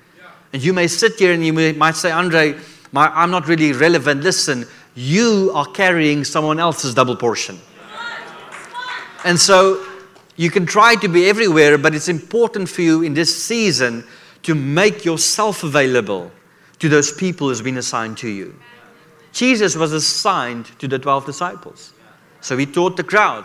[0.52, 2.54] And you may sit here and you may, might say, Andre,
[2.92, 4.22] my, I'm not really relevant.
[4.22, 7.58] Listen, you are carrying someone else's double portion.
[9.24, 9.86] And so
[10.36, 14.04] you can try to be everywhere, but it's important for you in this season
[14.42, 16.30] to make yourself available
[16.78, 18.54] to those people who's been assigned to you.
[19.32, 21.92] Jesus was assigned to the 12 disciples.
[22.40, 23.44] So he taught the crowd,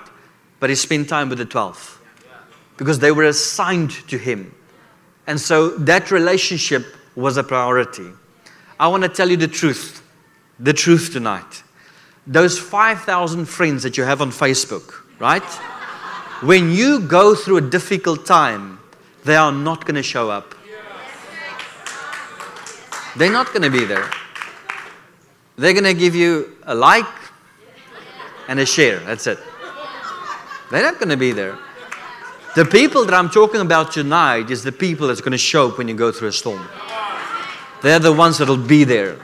[0.60, 2.02] but he spent time with the 12
[2.78, 4.54] because they were assigned to him.
[5.28, 8.10] And so that relationship was a priority.
[8.80, 10.02] I want to tell you the truth,
[10.60, 11.63] the truth tonight.
[12.26, 15.44] Those 5,000 friends that you have on Facebook, right?
[16.41, 18.80] When you go through a difficult time,
[19.24, 20.56] they are not going to show up.
[23.17, 24.10] They're not going to be there.
[25.58, 27.06] They're going to give you a like
[28.47, 29.00] and a share.
[29.00, 29.39] That's it.
[30.71, 31.58] They're not going to be there.
[32.56, 35.78] The people that I'm talking about tonight is the people that's going to show up
[35.78, 36.67] when you go through a storm.
[37.82, 39.17] They're the ones that'll be there.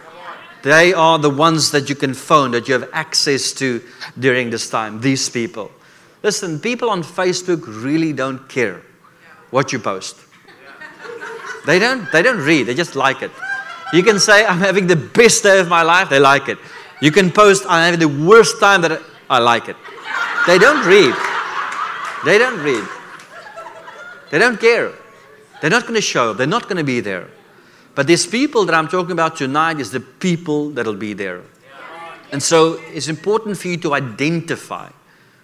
[0.63, 3.81] They are the ones that you can phone, that you have access to
[4.19, 4.99] during this time.
[4.99, 5.71] These people.
[6.23, 8.81] Listen, people on Facebook really don't care
[9.51, 10.17] what you post.
[11.65, 13.31] They don't, they don't read, they just like it.
[13.93, 16.57] You can say, I'm having the best day of my life, they like it.
[17.01, 19.75] You can post, I'm having the worst time that I, like it.
[20.45, 21.13] They don't read.
[22.25, 22.83] They don't read.
[24.31, 24.91] They don't care.
[25.61, 27.29] They're not going to show up, they're not going to be there.
[27.95, 31.41] But these people that I'm talking about tonight is the people that'll be there.
[32.31, 34.89] And so it's important for you to identify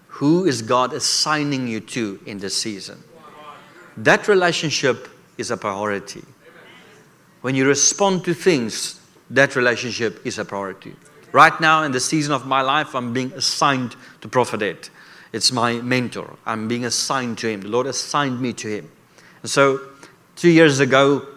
[0.08, 3.04] who is God assigning you to in this season.
[3.98, 6.24] That relationship is a priority.
[7.44, 10.96] When you respond to things, that relationship is a priority.
[11.34, 14.88] Right now, in the season of my life, I'm being assigned to Prophet Ed.
[15.34, 16.38] It's my mentor.
[16.46, 17.60] I'm being assigned to him.
[17.60, 18.90] The Lord assigned me to him.
[19.42, 19.82] And so,
[20.38, 21.28] two years ago,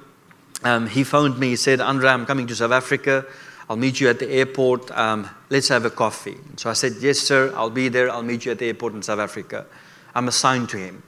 [0.62, 1.49] um, he phoned me.
[1.49, 3.27] He said, Andre, I'm coming to South Africa.
[3.69, 4.92] I'll meet you at the airport.
[4.92, 6.37] Um, let's have a coffee.
[6.55, 8.12] So I said, Yes, sir, I'll be there.
[8.12, 9.66] I'll meet you at the airport in South Africa.
[10.14, 11.03] I'm assigned to him.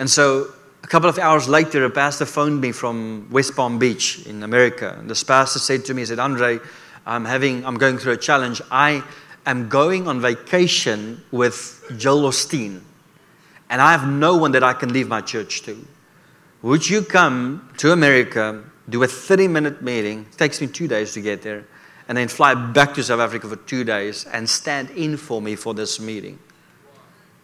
[0.00, 0.48] And so
[0.92, 4.94] couple of hours later, a pastor phoned me from West Palm Beach in America.
[4.98, 6.58] And this pastor said to me, he said, Andre,
[7.06, 8.60] I'm, having, I'm going through a challenge.
[8.70, 9.02] I
[9.46, 12.82] am going on vacation with Joel Osteen,
[13.70, 15.82] and I have no one that I can leave my church to.
[16.60, 20.26] Would you come to America, do a 30 minute meeting?
[20.30, 21.64] It takes me two days to get there
[22.06, 25.56] and then fly back to South Africa for two days and stand in for me
[25.56, 26.38] for this meeting.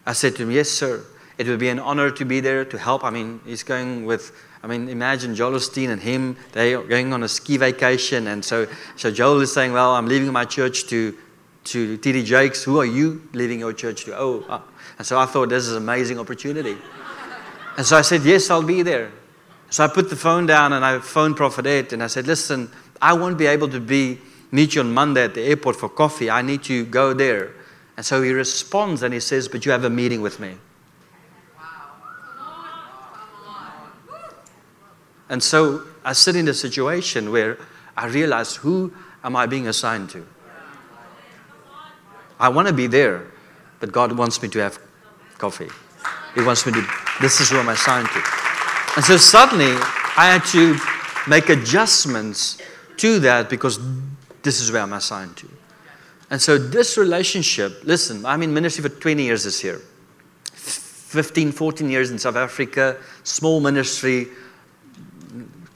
[0.05, 1.03] I said to him, Yes, sir.
[1.39, 3.05] It would be an honor to be there to help.
[3.05, 7.13] I mean, he's going with, I mean, imagine Joel Osteen and him, they are going
[7.13, 8.27] on a ski vacation.
[8.27, 11.17] And so, so Joel is saying, Well, I'm leaving my church to,
[11.63, 12.61] to TD Jakes.
[12.65, 14.17] Who are you leaving your church to?
[14.17, 14.59] Oh, uh.
[14.97, 16.77] and so I thought this is an amazing opportunity.
[17.77, 19.09] And so I said, Yes, I'll be there.
[19.69, 22.69] So I put the phone down and I phoned Prophet Ed and I said, Listen,
[23.01, 24.19] I won't be able to be
[24.51, 26.29] meet you on Monday at the airport for coffee.
[26.29, 27.53] I need to go there.
[27.95, 30.57] And so he responds and he says, But you have a meeting with me.
[35.29, 37.57] And so I sit in a situation where
[37.95, 38.91] I realize who
[39.23, 40.25] am I being assigned to?
[42.39, 43.27] I want to be there,
[43.79, 44.79] but God wants me to have
[45.37, 45.69] coffee.
[46.35, 46.87] He wants me to,
[47.21, 48.23] this is where I'm assigned to.
[48.95, 49.73] And so suddenly
[50.17, 50.77] I had to
[51.29, 52.57] make adjustments
[52.97, 53.79] to that because
[54.41, 55.49] this is where I'm assigned to.
[56.29, 59.81] And so this relationship, listen, I'm in ministry for 20 years this year.
[60.53, 64.27] 15, 14 years in South Africa, small ministry,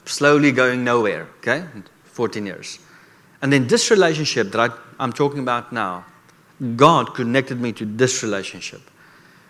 [0.04, 1.64] slowly going nowhere, okay?
[2.04, 2.78] 14 years.
[3.42, 6.04] And then this relationship that I, am talking about now,
[6.76, 8.80] God connected me to this relationship.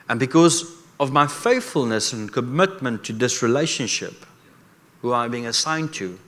[0.08, 4.14] And because of my faithfulness and commitment to this relationship,
[5.02, 6.18] who I'm being assigned to,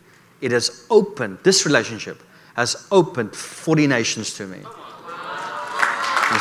[0.41, 2.23] it has opened, this relationship
[2.55, 4.59] has opened 40 nations to me.
[4.59, 4.65] You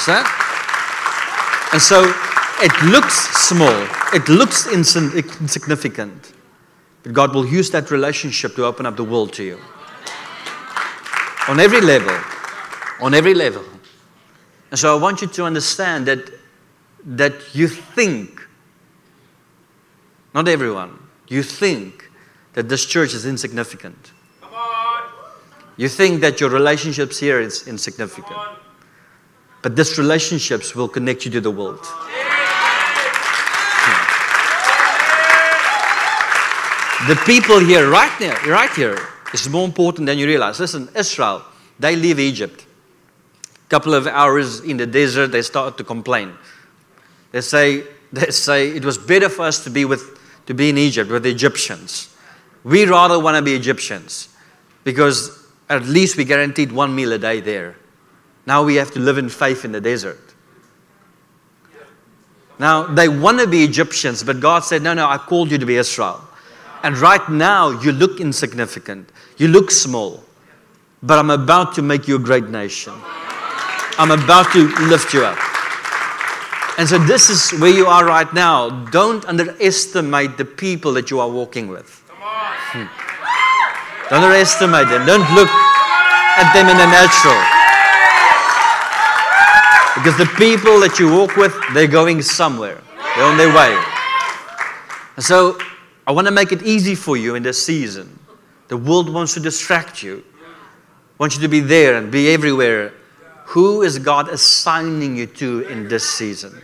[0.07, 1.69] that?
[1.71, 2.13] And so
[2.61, 3.15] it looks
[3.47, 6.33] small, it looks insignificant,
[7.05, 9.59] but God will use that relationship to open up the world to you.
[11.47, 12.17] On every level.
[12.99, 13.63] On every level.
[14.71, 16.31] And so I want you to understand that,
[17.05, 18.41] that you think,
[20.33, 22.09] not everyone, you think
[22.53, 24.11] that this church is insignificant.
[25.77, 28.39] You think that your relationships here is insignificant.
[29.61, 31.85] But these relationships will connect you to the world.
[37.07, 38.97] The people here, right here, right here,
[39.33, 40.59] is more important than you realize.
[40.59, 41.43] Listen, Israel,
[41.77, 42.65] they leave Egypt.
[43.43, 46.33] A couple of hours in the desert, they start to complain.
[47.31, 50.15] They say, they say it was better for us to be with
[50.47, 52.15] to be in Egypt with the Egyptians.
[52.63, 54.29] We rather want to be Egyptians
[54.83, 57.75] because at least we guaranteed one meal a day there.
[58.45, 60.19] Now we have to live in faith in the desert.
[62.59, 65.65] Now they want to be Egyptians, but God said, No, no, I called you to
[65.65, 66.21] be Israel.
[66.85, 70.23] And right now you look insignificant, you look small,
[71.01, 72.93] but I'm about to make you a great nation.
[73.97, 75.35] I'm about to lift you up.
[76.77, 78.69] And so this is where you are right now.
[78.91, 82.03] Don't underestimate the people that you are walking with.
[82.11, 82.85] Hmm.
[84.11, 85.07] Don't underestimate them.
[85.07, 87.41] Don't look at them in the natural.
[89.97, 92.79] Because the people that you walk with, they're going somewhere.
[93.15, 93.75] They're on their way.
[95.15, 95.57] And so
[96.07, 98.19] I want to make it easy for you in this season.
[98.67, 100.23] The world wants to distract you,
[101.17, 102.93] wants you to be there and be everywhere.
[103.45, 106.61] Who is God assigning you to in this season?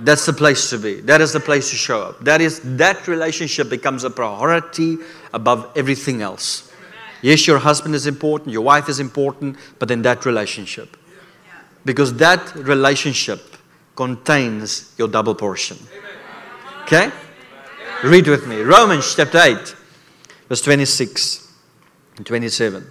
[0.00, 1.00] That's the place to be.
[1.00, 2.20] That is the place to show up.
[2.20, 4.98] That is that relationship becomes a priority
[5.32, 6.72] above everything else.
[7.22, 10.96] Yes, your husband is important, your wife is important, but then that relationship.
[11.84, 13.56] Because that relationship
[13.96, 15.78] contains your double portion.
[16.82, 17.10] Okay?
[18.02, 18.60] Read with me.
[18.60, 19.76] Romans chapter 8,
[20.48, 21.52] verse 26
[22.16, 22.86] and 27.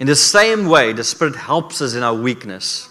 [0.00, 2.88] In the same way, the Spirit helps us in our weakness.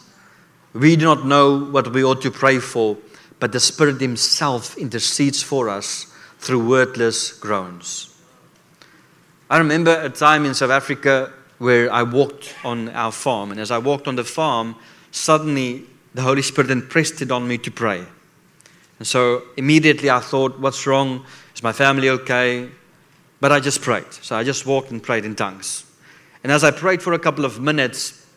[0.74, 2.98] We do not know what we ought to pray for,
[3.40, 8.16] but the Spirit Himself intercedes for us through wordless groans.
[9.50, 13.72] I remember a time in South Africa where I walked on our farm, and as
[13.72, 14.76] I walked on the farm,
[15.10, 18.06] suddenly the Holy Spirit impressed it on me to pray.
[19.02, 21.26] And so immediately I thought, what's wrong?
[21.56, 22.70] Is my family okay?
[23.40, 24.14] But I just prayed.
[24.14, 25.86] So I just walked and prayed in tongues.
[26.44, 28.28] And as I prayed for a couple of minutes,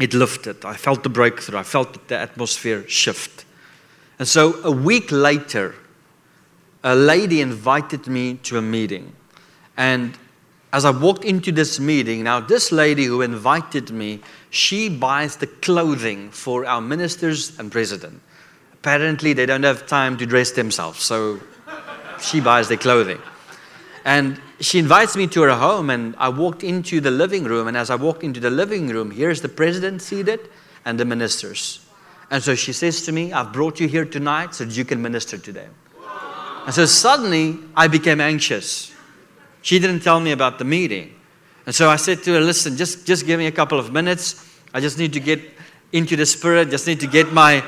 [0.00, 0.64] it lifted.
[0.64, 1.60] I felt the breakthrough.
[1.60, 3.44] I felt the atmosphere shift.
[4.18, 5.76] And so a week later,
[6.82, 9.14] a lady invited me to a meeting.
[9.76, 10.18] And
[10.72, 15.46] as I walked into this meeting, now this lady who invited me, she buys the
[15.46, 18.20] clothing for our ministers and president.
[18.80, 21.40] Apparently, they don't have time to dress themselves, so
[22.20, 23.20] she buys their clothing.
[24.04, 27.68] And she invites me to her home, and I walked into the living room.
[27.68, 30.48] And as I walked into the living room, here's the president seated
[30.84, 31.84] and the ministers.
[32.30, 35.00] And so she says to me, I've brought you here tonight so that you can
[35.00, 35.74] minister to them.
[36.66, 38.92] And so suddenly I became anxious.
[39.62, 41.14] She didn't tell me about the meeting.
[41.66, 44.44] And so I said to her, Listen, just, just give me a couple of minutes.
[44.74, 45.40] I just need to get
[45.92, 47.64] into the spirit, just need to get my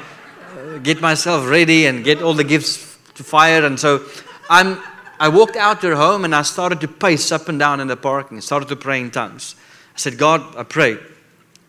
[0.83, 3.64] get myself ready and get all the gifts to fire.
[3.64, 4.05] And so
[4.49, 4.79] I'm,
[5.18, 7.88] I walked out to her home and I started to pace up and down in
[7.88, 9.55] the park and started to pray in tongues.
[9.94, 10.99] I said, God, I pray.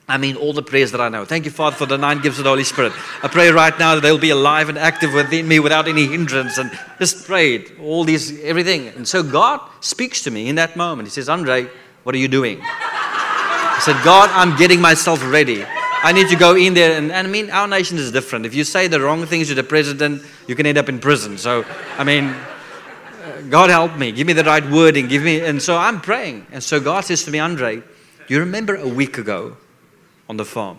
[0.08, 1.24] I mean, all the prayers that I know.
[1.24, 2.92] Thank you, Father, for the nine gifts of the Holy Spirit.
[3.24, 6.58] I pray right now that they'll be alive and active within me without any hindrance.
[6.58, 8.90] And just prayed all these, everything.
[8.90, 11.08] And so God speaks to me in that moment.
[11.08, 11.70] He says, Andre,
[12.04, 12.60] what are you doing?
[12.62, 15.64] I said, God, I'm getting myself ready.
[16.04, 16.98] I need to go in there.
[16.98, 18.46] And, and, I mean, our nation is different.
[18.46, 21.38] If you say the wrong things to the president, you can end up in prison.
[21.38, 21.64] So,
[21.98, 24.12] I mean, uh, God help me.
[24.12, 25.08] Give me the right wording.
[25.08, 25.42] Give me.
[25.42, 26.48] And so I'm praying.
[26.52, 27.84] And so God says to me, Andre,
[28.28, 29.58] you remember a week ago
[30.28, 30.78] on the farm?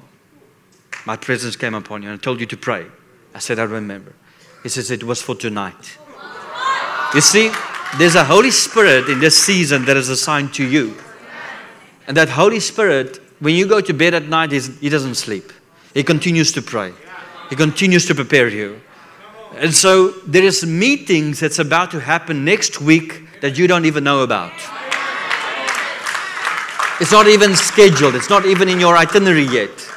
[1.06, 2.86] My presence came upon you and I told you to pray.
[3.34, 4.12] I said, I remember.
[4.62, 5.98] He says, it was for tonight.
[7.14, 7.50] You see,
[7.98, 10.96] there's a Holy Spirit in this season that is assigned to you.
[12.06, 15.52] And that Holy Spirit when you go to bed at night, he doesn't sleep.
[15.94, 16.92] He continues to pray.
[17.50, 18.80] He continues to prepare you.
[19.56, 24.04] And so there is meetings that's about to happen next week that you don't even
[24.04, 24.52] know about.
[27.00, 28.14] It's not even scheduled.
[28.14, 29.90] It's not even in your itinerary yet.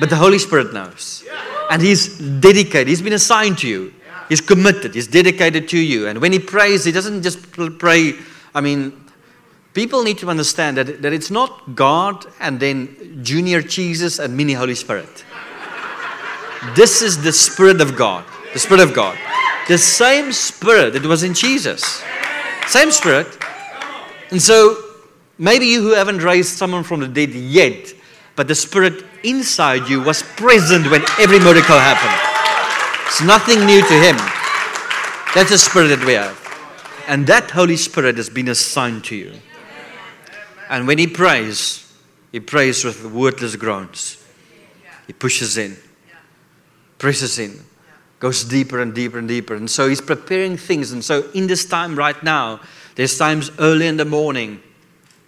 [0.00, 1.24] But the Holy Spirit knows.
[1.70, 2.88] And He's dedicated.
[2.88, 3.94] He's been assigned to you.
[4.28, 4.96] He's committed.
[4.96, 6.08] He's dedicated to you.
[6.08, 8.14] And when He prays, He doesn't just pray,
[8.52, 9.03] I mean,
[9.74, 14.52] People need to understand that, that it's not God and then junior Jesus and mini
[14.52, 15.24] Holy Spirit.
[16.76, 18.24] This is the Spirit of God.
[18.52, 19.18] The Spirit of God.
[19.66, 22.04] The same Spirit that was in Jesus.
[22.68, 23.26] Same Spirit.
[24.30, 24.76] And so
[25.38, 27.92] maybe you who haven't raised someone from the dead yet,
[28.36, 32.20] but the Spirit inside you was present when every miracle happened.
[33.08, 34.16] It's nothing new to Him.
[35.34, 36.40] That's the Spirit that we have.
[37.08, 39.32] And that Holy Spirit has been assigned to you.
[40.74, 41.88] And when He prays,
[42.32, 44.20] He prays with wordless groans.
[45.06, 45.76] He pushes in,
[46.98, 47.60] presses in,
[48.18, 49.54] goes deeper and deeper and deeper.
[49.54, 50.90] And so He's preparing things.
[50.90, 52.60] And so in this time right now,
[52.96, 54.60] there's times early in the morning,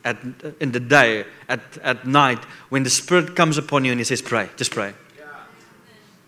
[0.04, 0.16] at,
[0.58, 4.20] in the day, at, at night, when the Spirit comes upon you and He says,
[4.20, 4.94] Pray, just pray.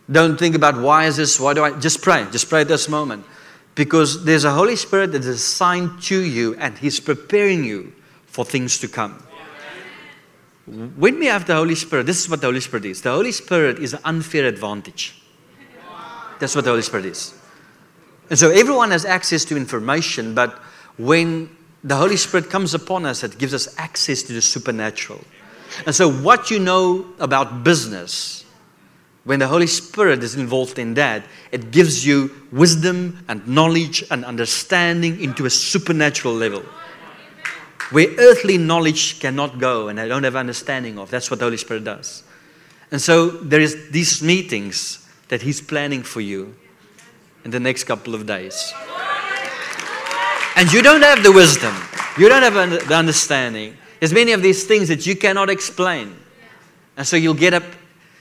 [0.09, 3.27] Don't think about why is this, why do I, just pray, just pray this moment.
[3.75, 7.95] Because there's a Holy Spirit that is assigned to you and He's preparing you
[8.39, 9.21] for things to come.
[10.65, 13.03] When we have the Holy Spirit, this is what the Holy Spirit is.
[13.03, 15.21] The Holy Spirit is an unfair advantage.
[16.39, 17.35] That's what the Holy Spirit is.
[18.31, 20.57] And so everyone has access to information, but
[20.99, 21.51] when
[21.83, 25.21] the Holy Spirit comes upon us, it gives us access to the supernatural.
[25.85, 28.45] And so, what you know about business,
[29.25, 34.25] when the Holy Spirit is involved in that, it gives you wisdom and knowledge and
[34.25, 36.65] understanding into a supernatural level.
[37.91, 41.11] Where earthly knowledge cannot go and I don't have understanding of.
[41.11, 42.23] That's what the Holy Spirit does.
[42.91, 46.55] And so there is these meetings that He's planning for you
[47.45, 48.73] in the next couple of days.
[50.57, 51.75] And you don't have the wisdom,
[52.19, 53.77] you don't have the understanding.
[54.01, 56.17] There's many of these things that you cannot explain.
[56.97, 57.65] And so you'll get up,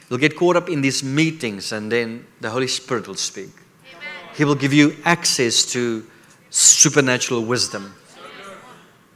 [0.09, 3.49] you'll get caught up in these meetings, and then the Holy Spirit will speak.
[4.35, 6.05] He will give you access to
[6.49, 7.95] supernatural wisdom.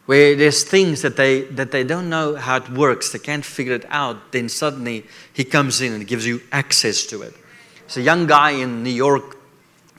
[0.06, 3.76] Where there's things that they that they don't know how it works, they can't figure
[3.76, 7.34] it out, then suddenly he comes in and gives you access to it.
[7.82, 9.38] There's a young guy in New York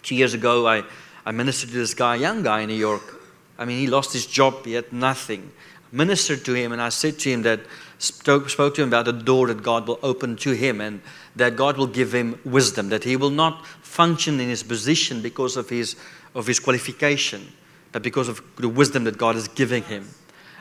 [0.03, 0.66] two years ago.
[0.66, 0.84] I
[1.24, 3.20] I ministered to this guy, young guy in New York.
[3.59, 5.53] I mean, he lost his job, he had nothing.
[5.92, 7.61] I ministered to him, and I said to him that,
[7.98, 11.00] spoke, spoke to him about the door that God will open to him, and
[11.36, 15.57] that God will give him wisdom, that he will not function in his position because
[15.57, 15.94] of his,
[16.34, 17.53] of his qualification,
[17.93, 20.09] but because of the wisdom that God is giving him.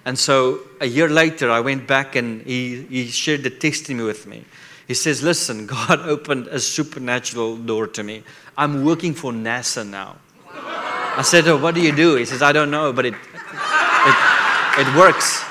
[0.06, 4.28] And so a year later, I went back and he, he shared the testimony with
[4.28, 4.46] me.
[4.88, 8.24] He says, Listen, God opened a supernatural door to me.
[8.58, 10.18] I'm working for NASA now.
[10.54, 12.16] I said, oh, What do you do?
[12.16, 14.16] He says, I don't know, but it, it,
[14.80, 15.44] it works.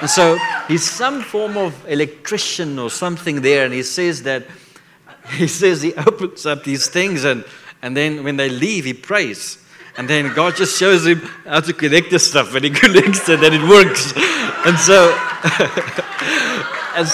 [0.00, 4.46] And so he's some form of electrician or something there, and he says that
[5.30, 7.44] he says he opens up these things, and,
[7.82, 9.61] and then when they leave, he prays.
[9.96, 13.42] And then God just shows him how to connect the stuff, and he connects it,
[13.42, 14.12] and it works.
[14.66, 15.12] And so,
[16.96, 17.08] and,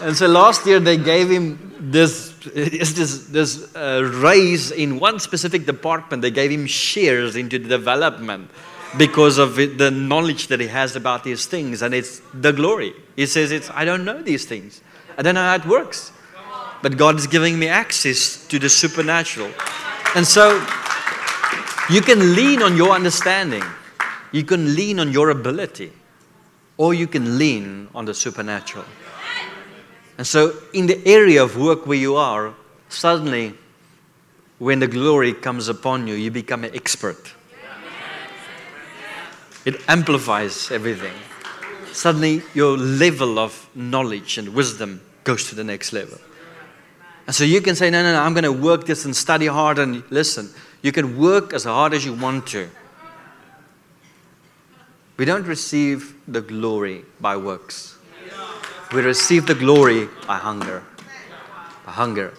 [0.00, 5.18] and so last year they gave him this is this, this uh, raise in one
[5.18, 6.22] specific department.
[6.22, 8.50] They gave him shares into the development
[8.98, 12.94] because of it, the knowledge that he has about these things, and it's the glory.
[13.16, 14.80] He says, "It's I don't know these things.
[15.16, 16.12] I don't know how it works,
[16.82, 19.50] but God is giving me access to the supernatural."
[20.14, 20.64] And so,
[21.90, 23.62] you can lean on your understanding,
[24.30, 25.92] you can lean on your ability,
[26.76, 28.84] or you can lean on the supernatural.
[30.18, 32.54] And so, in the area of work where you are,
[32.88, 33.54] suddenly,
[34.58, 37.34] when the glory comes upon you, you become an expert.
[39.64, 41.14] It amplifies everything.
[41.92, 46.18] Suddenly, your level of knowledge and wisdom goes to the next level.
[47.26, 49.46] And so you can say, No, no, no, I'm going to work this and study
[49.46, 50.50] hard and listen.
[50.82, 52.68] You can work as hard as you want to.
[55.16, 57.96] We don't receive the glory by works.
[58.92, 60.82] We receive the glory by hunger.
[61.86, 62.34] By hunger.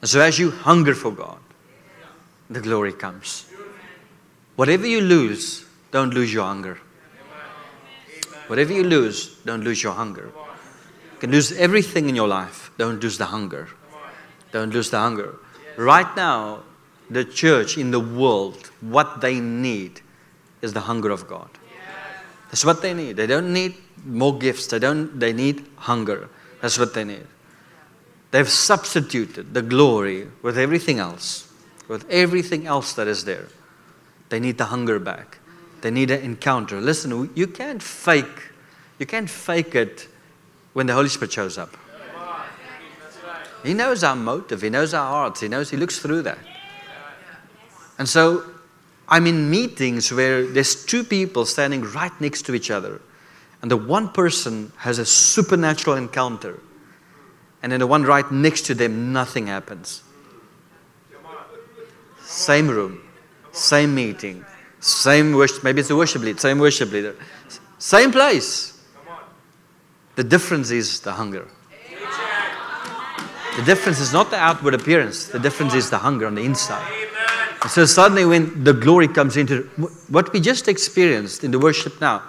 [0.00, 1.38] And so as you hunger for God,
[2.50, 3.46] the glory comes.
[4.56, 6.78] Whatever you lose, don't lose your hunger.
[8.48, 10.32] Whatever you lose, don't lose your hunger.
[11.12, 13.68] You can lose everything in your life, don't lose the hunger.
[14.52, 15.36] Don't lose the hunger.
[15.76, 16.62] Right now,
[17.10, 20.00] the church in the world, what they need
[20.62, 21.50] is the hunger of God.
[22.48, 23.16] That's what they need.
[23.16, 24.66] They don't need more gifts.
[24.68, 26.28] They don't they need hunger.
[26.62, 27.26] That's what they need.
[28.30, 31.52] They've substituted the glory with everything else.
[31.88, 33.48] With everything else that is there.
[34.28, 35.38] They need the hunger back.
[35.82, 36.80] They need an encounter.
[36.80, 38.52] Listen, you can't fake
[38.98, 40.08] you can't fake it
[40.72, 41.76] when the Holy Spirit shows up.
[43.62, 46.38] He knows our motive, he knows our hearts, he knows he looks through that.
[47.98, 48.44] And so
[49.08, 53.00] I'm in meetings where there's two people standing right next to each other
[53.62, 56.60] and the one person has a supernatural encounter,
[57.62, 60.02] and then the one right next to them, nothing happens.
[62.22, 63.00] Same room,
[63.52, 64.44] same meeting,
[64.80, 67.16] same worship, maybe it's a worship leader, same worship leader,
[67.78, 68.80] Same place.
[70.14, 71.48] The difference is the hunger.
[73.56, 77.05] The difference is not the outward appearance, the difference is the hunger on the inside.
[77.68, 79.62] So suddenly, when the glory comes into
[80.08, 82.22] what we just experienced in the worship now,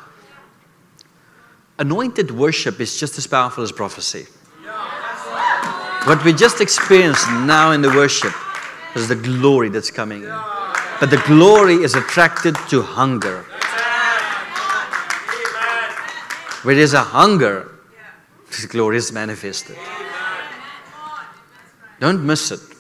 [1.78, 4.26] anointed worship is just as powerful as prophecy.
[6.06, 8.34] What we just experienced now in the worship
[8.96, 10.36] is the glory that's coming in.
[11.00, 13.44] But the glory is attracted to hunger.
[16.64, 17.72] Where there's a hunger,
[18.50, 19.78] His glory is manifested.
[22.00, 22.77] Don't miss it.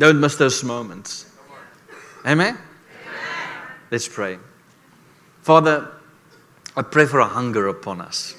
[0.00, 1.26] Don't miss those moments.
[2.24, 2.56] Amen?
[3.90, 4.38] Let's pray.
[5.42, 5.92] Father,
[6.74, 8.34] I pray for a hunger upon us.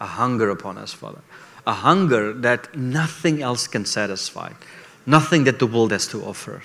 [0.00, 1.20] A hunger upon us, Father.
[1.64, 4.52] A hunger that nothing else can satisfy,
[5.06, 6.62] nothing that the world has to offer.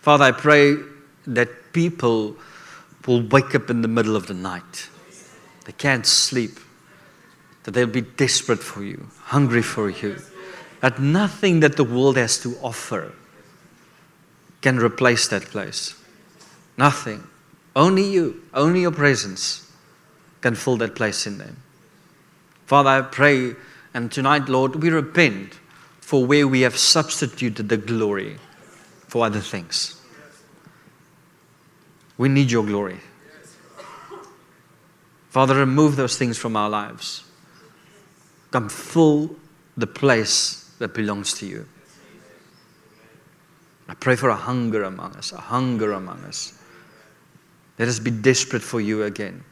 [0.00, 0.78] Father, I pray
[1.28, 2.34] that people
[3.06, 4.88] will wake up in the middle of the night.
[5.64, 6.58] They can't sleep,
[7.62, 10.16] that they'll be desperate for you, hungry for you
[10.82, 13.12] that nothing that the world has to offer
[14.60, 15.94] can replace that place.
[16.76, 17.22] Nothing.
[17.74, 19.72] Only you, only your presence
[20.40, 21.56] can fill that place in them.
[22.66, 23.54] Father, I pray,
[23.94, 25.54] and tonight, Lord, we repent
[26.00, 28.38] for where we have substituted the glory
[29.06, 30.00] for other things.
[32.18, 32.98] We need your glory.
[35.30, 37.22] Father, remove those things from our lives.
[38.50, 39.36] Come fill
[39.76, 41.64] the place that belongs to you.
[43.88, 46.60] I pray for a hunger among us, a hunger among us.
[47.78, 49.44] Let us be desperate for you again.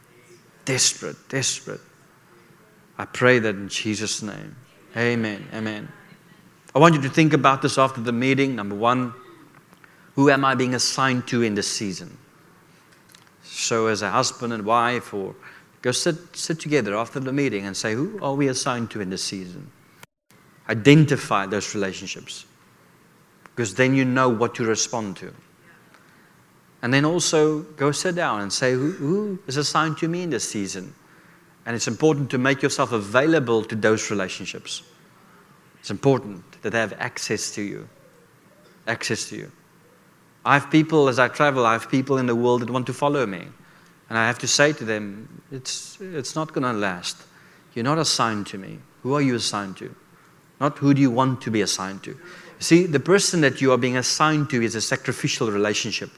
[0.65, 1.79] Desperate, desperate.
[2.97, 4.55] I pray that in Jesus' name.
[4.97, 5.47] Amen.
[5.53, 5.87] Amen.
[6.75, 8.57] I want you to think about this after the meeting.
[8.57, 9.13] Number one,
[10.15, 12.17] who am I being assigned to in this season?
[13.43, 15.33] So, as a husband and wife, or
[15.81, 19.09] go sit, sit together after the meeting and say, Who are we assigned to in
[19.09, 19.71] this season?
[20.71, 22.45] Identify those relationships
[23.43, 25.33] because then you know what to respond to.
[26.81, 30.29] And then also go sit down and say, who, who is assigned to me in
[30.29, 30.95] this season?
[31.65, 34.81] And it's important to make yourself available to those relationships.
[35.79, 37.87] It's important that they have access to you.
[38.87, 39.51] Access to you.
[40.43, 42.93] I have people, as I travel, I have people in the world that want to
[42.93, 43.45] follow me.
[44.09, 47.17] And I have to say to them, it's, it's not going to last.
[47.75, 48.79] You're not assigned to me.
[49.03, 49.95] Who are you assigned to?
[50.61, 52.15] Not who do you want to be assigned to.
[52.59, 56.11] See, the person that you are being assigned to is a sacrificial relationship.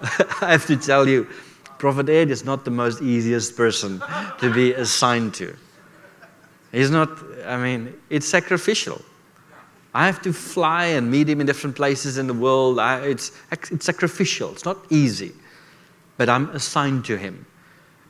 [0.40, 1.28] I have to tell you,
[1.76, 4.02] Prophet Ed is not the most easiest person
[4.40, 5.54] to be assigned to.
[6.72, 7.10] He's not,
[7.46, 9.02] I mean, it's sacrificial.
[9.92, 12.78] I have to fly and meet him in different places in the world.
[12.78, 15.32] I, it's, it's sacrificial, it's not easy.
[16.16, 17.44] But I'm assigned to him.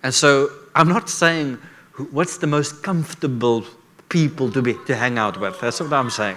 [0.04, 1.58] And so I'm not saying
[2.12, 3.64] what's the most comfortable
[4.08, 5.60] people to, be, to hang out with.
[5.60, 6.36] That's what I'm saying.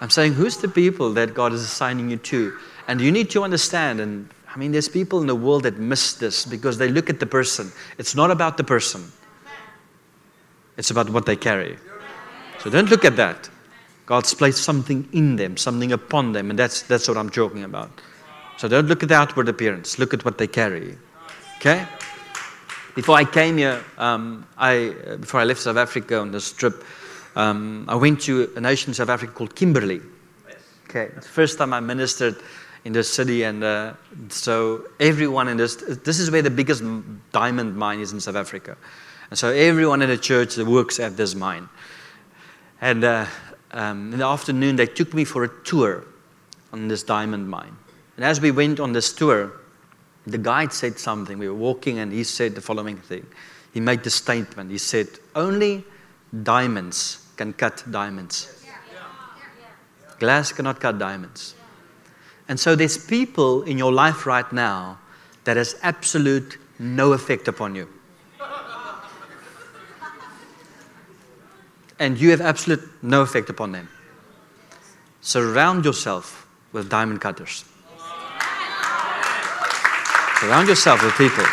[0.00, 2.56] I'm saying, who's the people that God is assigning you to?
[2.88, 6.14] And you need to understand, and I mean, there's people in the world that miss
[6.14, 7.70] this because they look at the person.
[7.98, 9.12] It's not about the person,
[10.76, 11.78] it's about what they carry.
[12.58, 13.48] So don't look at that.
[14.06, 17.90] God's placed something in them, something upon them, and that's, that's what I'm talking about.
[18.56, 20.98] So don't look at the outward appearance, look at what they carry.
[21.56, 21.86] Okay?
[22.94, 26.84] Before I came here, um, I, before I left South Africa on this trip,
[27.36, 30.02] um, I went to a nation in South Africa called Kimberley.
[30.84, 32.36] Okay, the first time I ministered
[32.84, 33.94] in this city, and uh,
[34.28, 36.82] so everyone in this, this is where the biggest
[37.32, 38.76] diamond mine is in South Africa.
[39.30, 41.70] And so everyone in the church that works at this mine.
[42.82, 43.24] And uh,
[43.70, 46.04] um, in the afternoon, they took me for a tour
[46.74, 47.74] on this diamond mine.
[48.16, 49.52] And as we went on this tour,
[50.26, 51.38] the guide said something.
[51.38, 53.26] We were walking, and he said the following thing.
[53.72, 54.70] He made the statement.
[54.70, 55.84] He said, Only
[56.42, 58.64] diamonds can cut diamonds.
[60.18, 61.54] Glass cannot cut diamonds.
[62.48, 64.98] And so there's people in your life right now
[65.44, 67.88] that has absolute no effect upon you.
[71.98, 73.88] And you have absolute no effect upon them.
[75.20, 77.64] Surround yourself with diamond cutters.
[80.42, 81.44] Surround yourself with people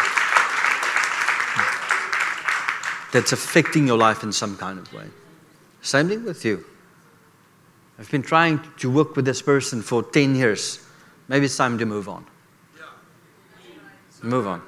[3.14, 5.06] that's affecting your life in some kind of way.
[5.84, 6.66] Same thing with you.
[8.00, 10.84] I've been trying to work with this person for 10 years.
[11.28, 12.26] Maybe it's time to move on.
[14.24, 14.60] Move on.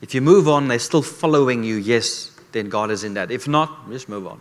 [0.00, 3.30] If you move on, they're still following you, yes, then God is in that.
[3.30, 4.40] If not, just move on.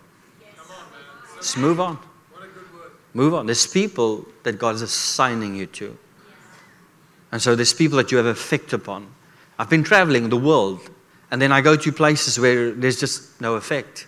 [1.35, 1.99] Just move on.
[3.13, 3.45] Move on.
[3.45, 5.95] There's people that God is assigning you to.
[7.31, 9.07] And so there's people that you have effect upon.
[9.57, 10.89] I've been traveling the world,
[11.31, 14.07] and then I go to places where there's just no effect.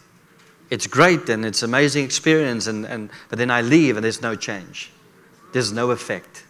[0.70, 4.36] It's great and it's amazing experience, and, and, but then I leave and there's no
[4.36, 4.92] change.
[5.54, 6.44] There's no effect.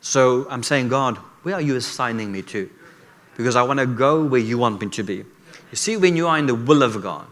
[0.00, 2.68] So I'm saying, God, where are you assigning me to?
[3.36, 5.16] Because I want to go where you want me to be.
[5.16, 7.26] You see, when you are in the will of God,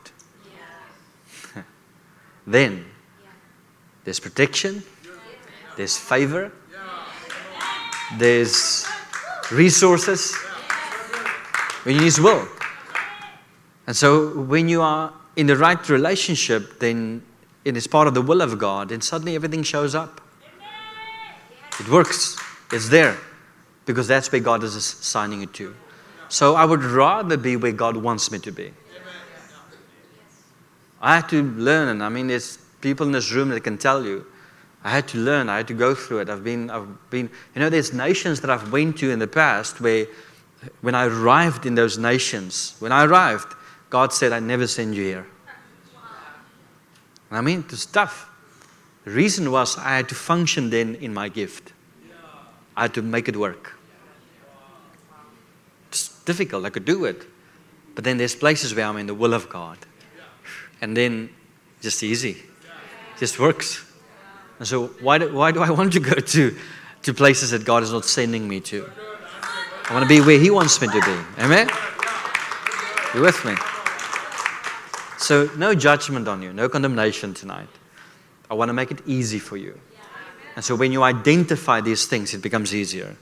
[2.47, 2.87] then
[4.05, 4.83] there's protection,
[5.77, 6.51] there's favor,
[8.19, 8.87] there's
[9.51, 10.35] resources
[11.85, 12.49] when you will.
[13.87, 17.23] And so when you are in the right relationship, then
[17.65, 20.21] it is part of the will of God, and suddenly everything shows up.
[21.81, 22.37] It works,
[22.73, 23.17] it's there,
[23.87, 25.75] because that's where God is assigning it to.
[26.29, 28.73] So I would rather be where God wants me to be.
[31.01, 34.05] I had to learn, and I mean, there's people in this room that can tell
[34.05, 34.27] you.
[34.85, 35.49] I had to learn.
[35.49, 36.31] I had to go through it.
[36.31, 37.31] I've been, I've been.
[37.55, 40.07] You know, there's nations that I've went to in the past where,
[40.81, 43.55] when I arrived in those nations, when I arrived,
[43.91, 45.27] God said, "I never send you here."
[47.31, 48.29] I mean, it was tough.
[49.05, 51.73] The reason was I had to function then in my gift.
[52.77, 53.75] I had to make it work.
[55.89, 56.65] It's difficult.
[56.65, 57.27] I could do it,
[57.95, 59.79] but then there's places where I'm in the will of God
[60.81, 61.31] and then
[61.81, 62.43] just easy.
[63.19, 63.85] Just works.
[64.63, 66.57] And so why do, why do I want to go to,
[67.03, 68.89] to places that God is not sending me to?
[69.89, 71.43] I want to be where He wants me to be.
[71.43, 71.69] Amen?
[73.13, 73.57] You with me?
[75.19, 77.67] So no judgment on you, no condemnation tonight.
[78.49, 79.81] I want to make it easy for you.
[80.55, 83.17] And so when you identify these things, it becomes easier.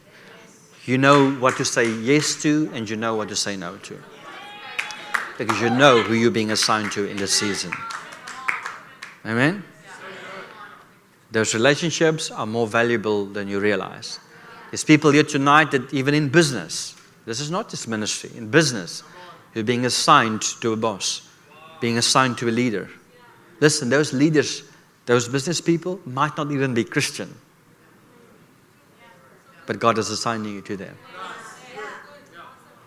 [0.84, 3.99] You know what to say yes to, and you know what to say no to
[5.38, 7.72] because you know who you're being assigned to in this season.
[9.24, 9.64] Amen?
[11.31, 14.18] Those relationships are more valuable than you realize.
[14.70, 19.03] There's people here tonight that, even in business, this is not just ministry, in business,
[19.55, 21.28] you're being assigned to a boss,
[21.81, 22.89] being assigned to a leader.
[23.61, 24.62] Listen, those leaders,
[25.07, 27.35] those business people might not even be Christian,
[29.66, 30.97] but God is assigning you to them.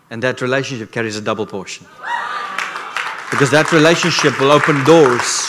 [0.10, 1.88] And that relationship carries a double portion.
[3.32, 5.48] Because that relationship will open doors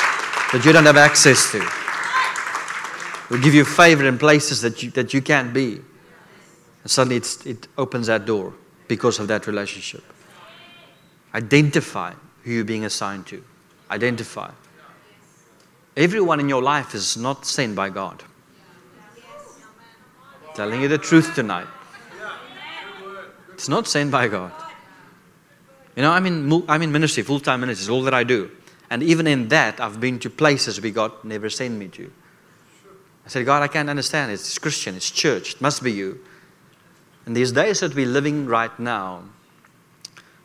[0.53, 1.84] that you don't have access to.
[3.31, 5.81] Will give you favor in places that you, that you can't be.
[6.83, 8.53] And suddenly it opens that door
[8.87, 10.05] because of that relationship.
[11.35, 12.13] Identify
[12.43, 13.43] who you're being assigned to.
[13.91, 14.51] Identify.
[15.97, 18.23] Everyone in your life is not sent by God.
[20.55, 21.67] Telling you the truth tonight.
[23.55, 24.53] It's not sent by God.
[25.97, 28.51] You know, I'm in, I'm in ministry, full time ministry, is all that I do.
[28.91, 32.11] And even in that, I've been to places where God never sent me to.
[33.25, 34.33] I said, God, I can't understand.
[34.33, 36.21] It's Christian, it's church, it must be you.
[37.27, 39.23] In these days that we're living right now,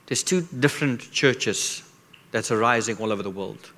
[0.05, 1.83] there's two different churches
[2.31, 3.71] that's arising all over the world.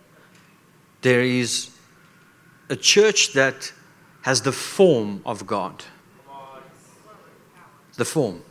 [1.01, 1.71] There is
[2.69, 3.73] a church that
[4.21, 5.83] has the form of God.
[7.97, 8.43] The form.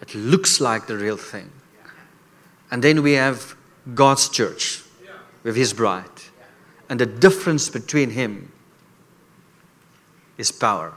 [0.00, 1.50] It looks like the real thing.
[2.70, 3.54] And then we have
[3.94, 4.82] God's church
[5.42, 6.04] with his bride.
[6.88, 8.50] And the difference between him
[10.38, 10.94] is power.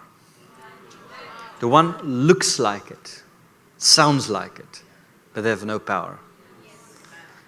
[1.59, 3.23] The one looks like it,
[3.77, 4.83] sounds like it,
[5.33, 6.19] but they have no power.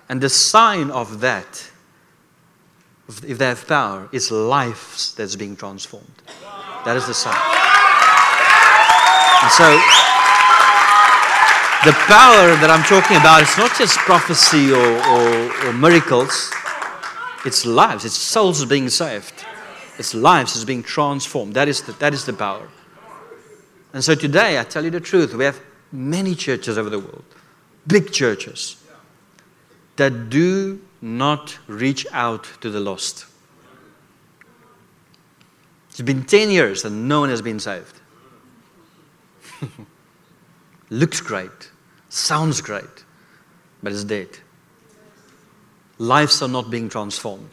[0.09, 1.71] And the sign of that,
[3.07, 6.21] if they have power, is lives that's being transformed.
[6.85, 7.33] That is the sign.
[9.43, 9.65] And so,
[11.85, 16.51] the power that I'm talking about is not just prophecy or, or, or miracles,
[17.45, 19.42] it's lives, it's souls being saved,
[19.97, 21.53] it's lives is being transformed.
[21.53, 22.67] That is, the, that is the power.
[23.93, 25.59] And so today, I tell you the truth, we have
[25.91, 27.23] many churches over the world,
[27.85, 28.83] big churches,
[29.97, 33.25] that do not reach out to the lost.
[35.89, 38.01] It's been 10 years and no one has been saved.
[40.89, 41.69] Looks great.
[42.09, 43.05] Sounds great,
[43.83, 44.29] but it's dead.
[45.99, 47.49] Lives are not being transformed.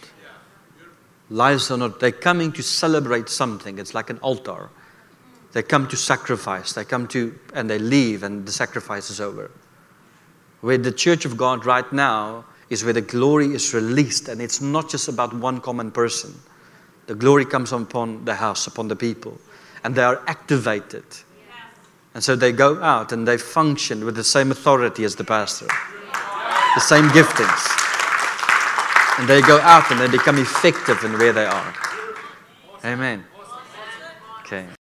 [1.30, 3.78] Lives are not, they're coming to celebrate something.
[3.78, 4.68] It's like an altar.
[5.52, 6.72] They come to sacrifice.
[6.72, 9.50] They come to, and they leave, and the sacrifice is over.
[10.60, 14.60] Where the church of God right now is where the glory is released, and it's
[14.60, 16.34] not just about one common person.
[17.06, 19.38] The glory comes upon the house, upon the people,
[19.82, 21.04] and they are activated
[22.14, 25.66] and so they go out and they function with the same authority as the pastor,
[26.74, 27.79] the same giftings.
[29.20, 31.74] And they go out and they become effective in where they are.
[32.82, 33.22] Amen.
[34.40, 34.64] Okay.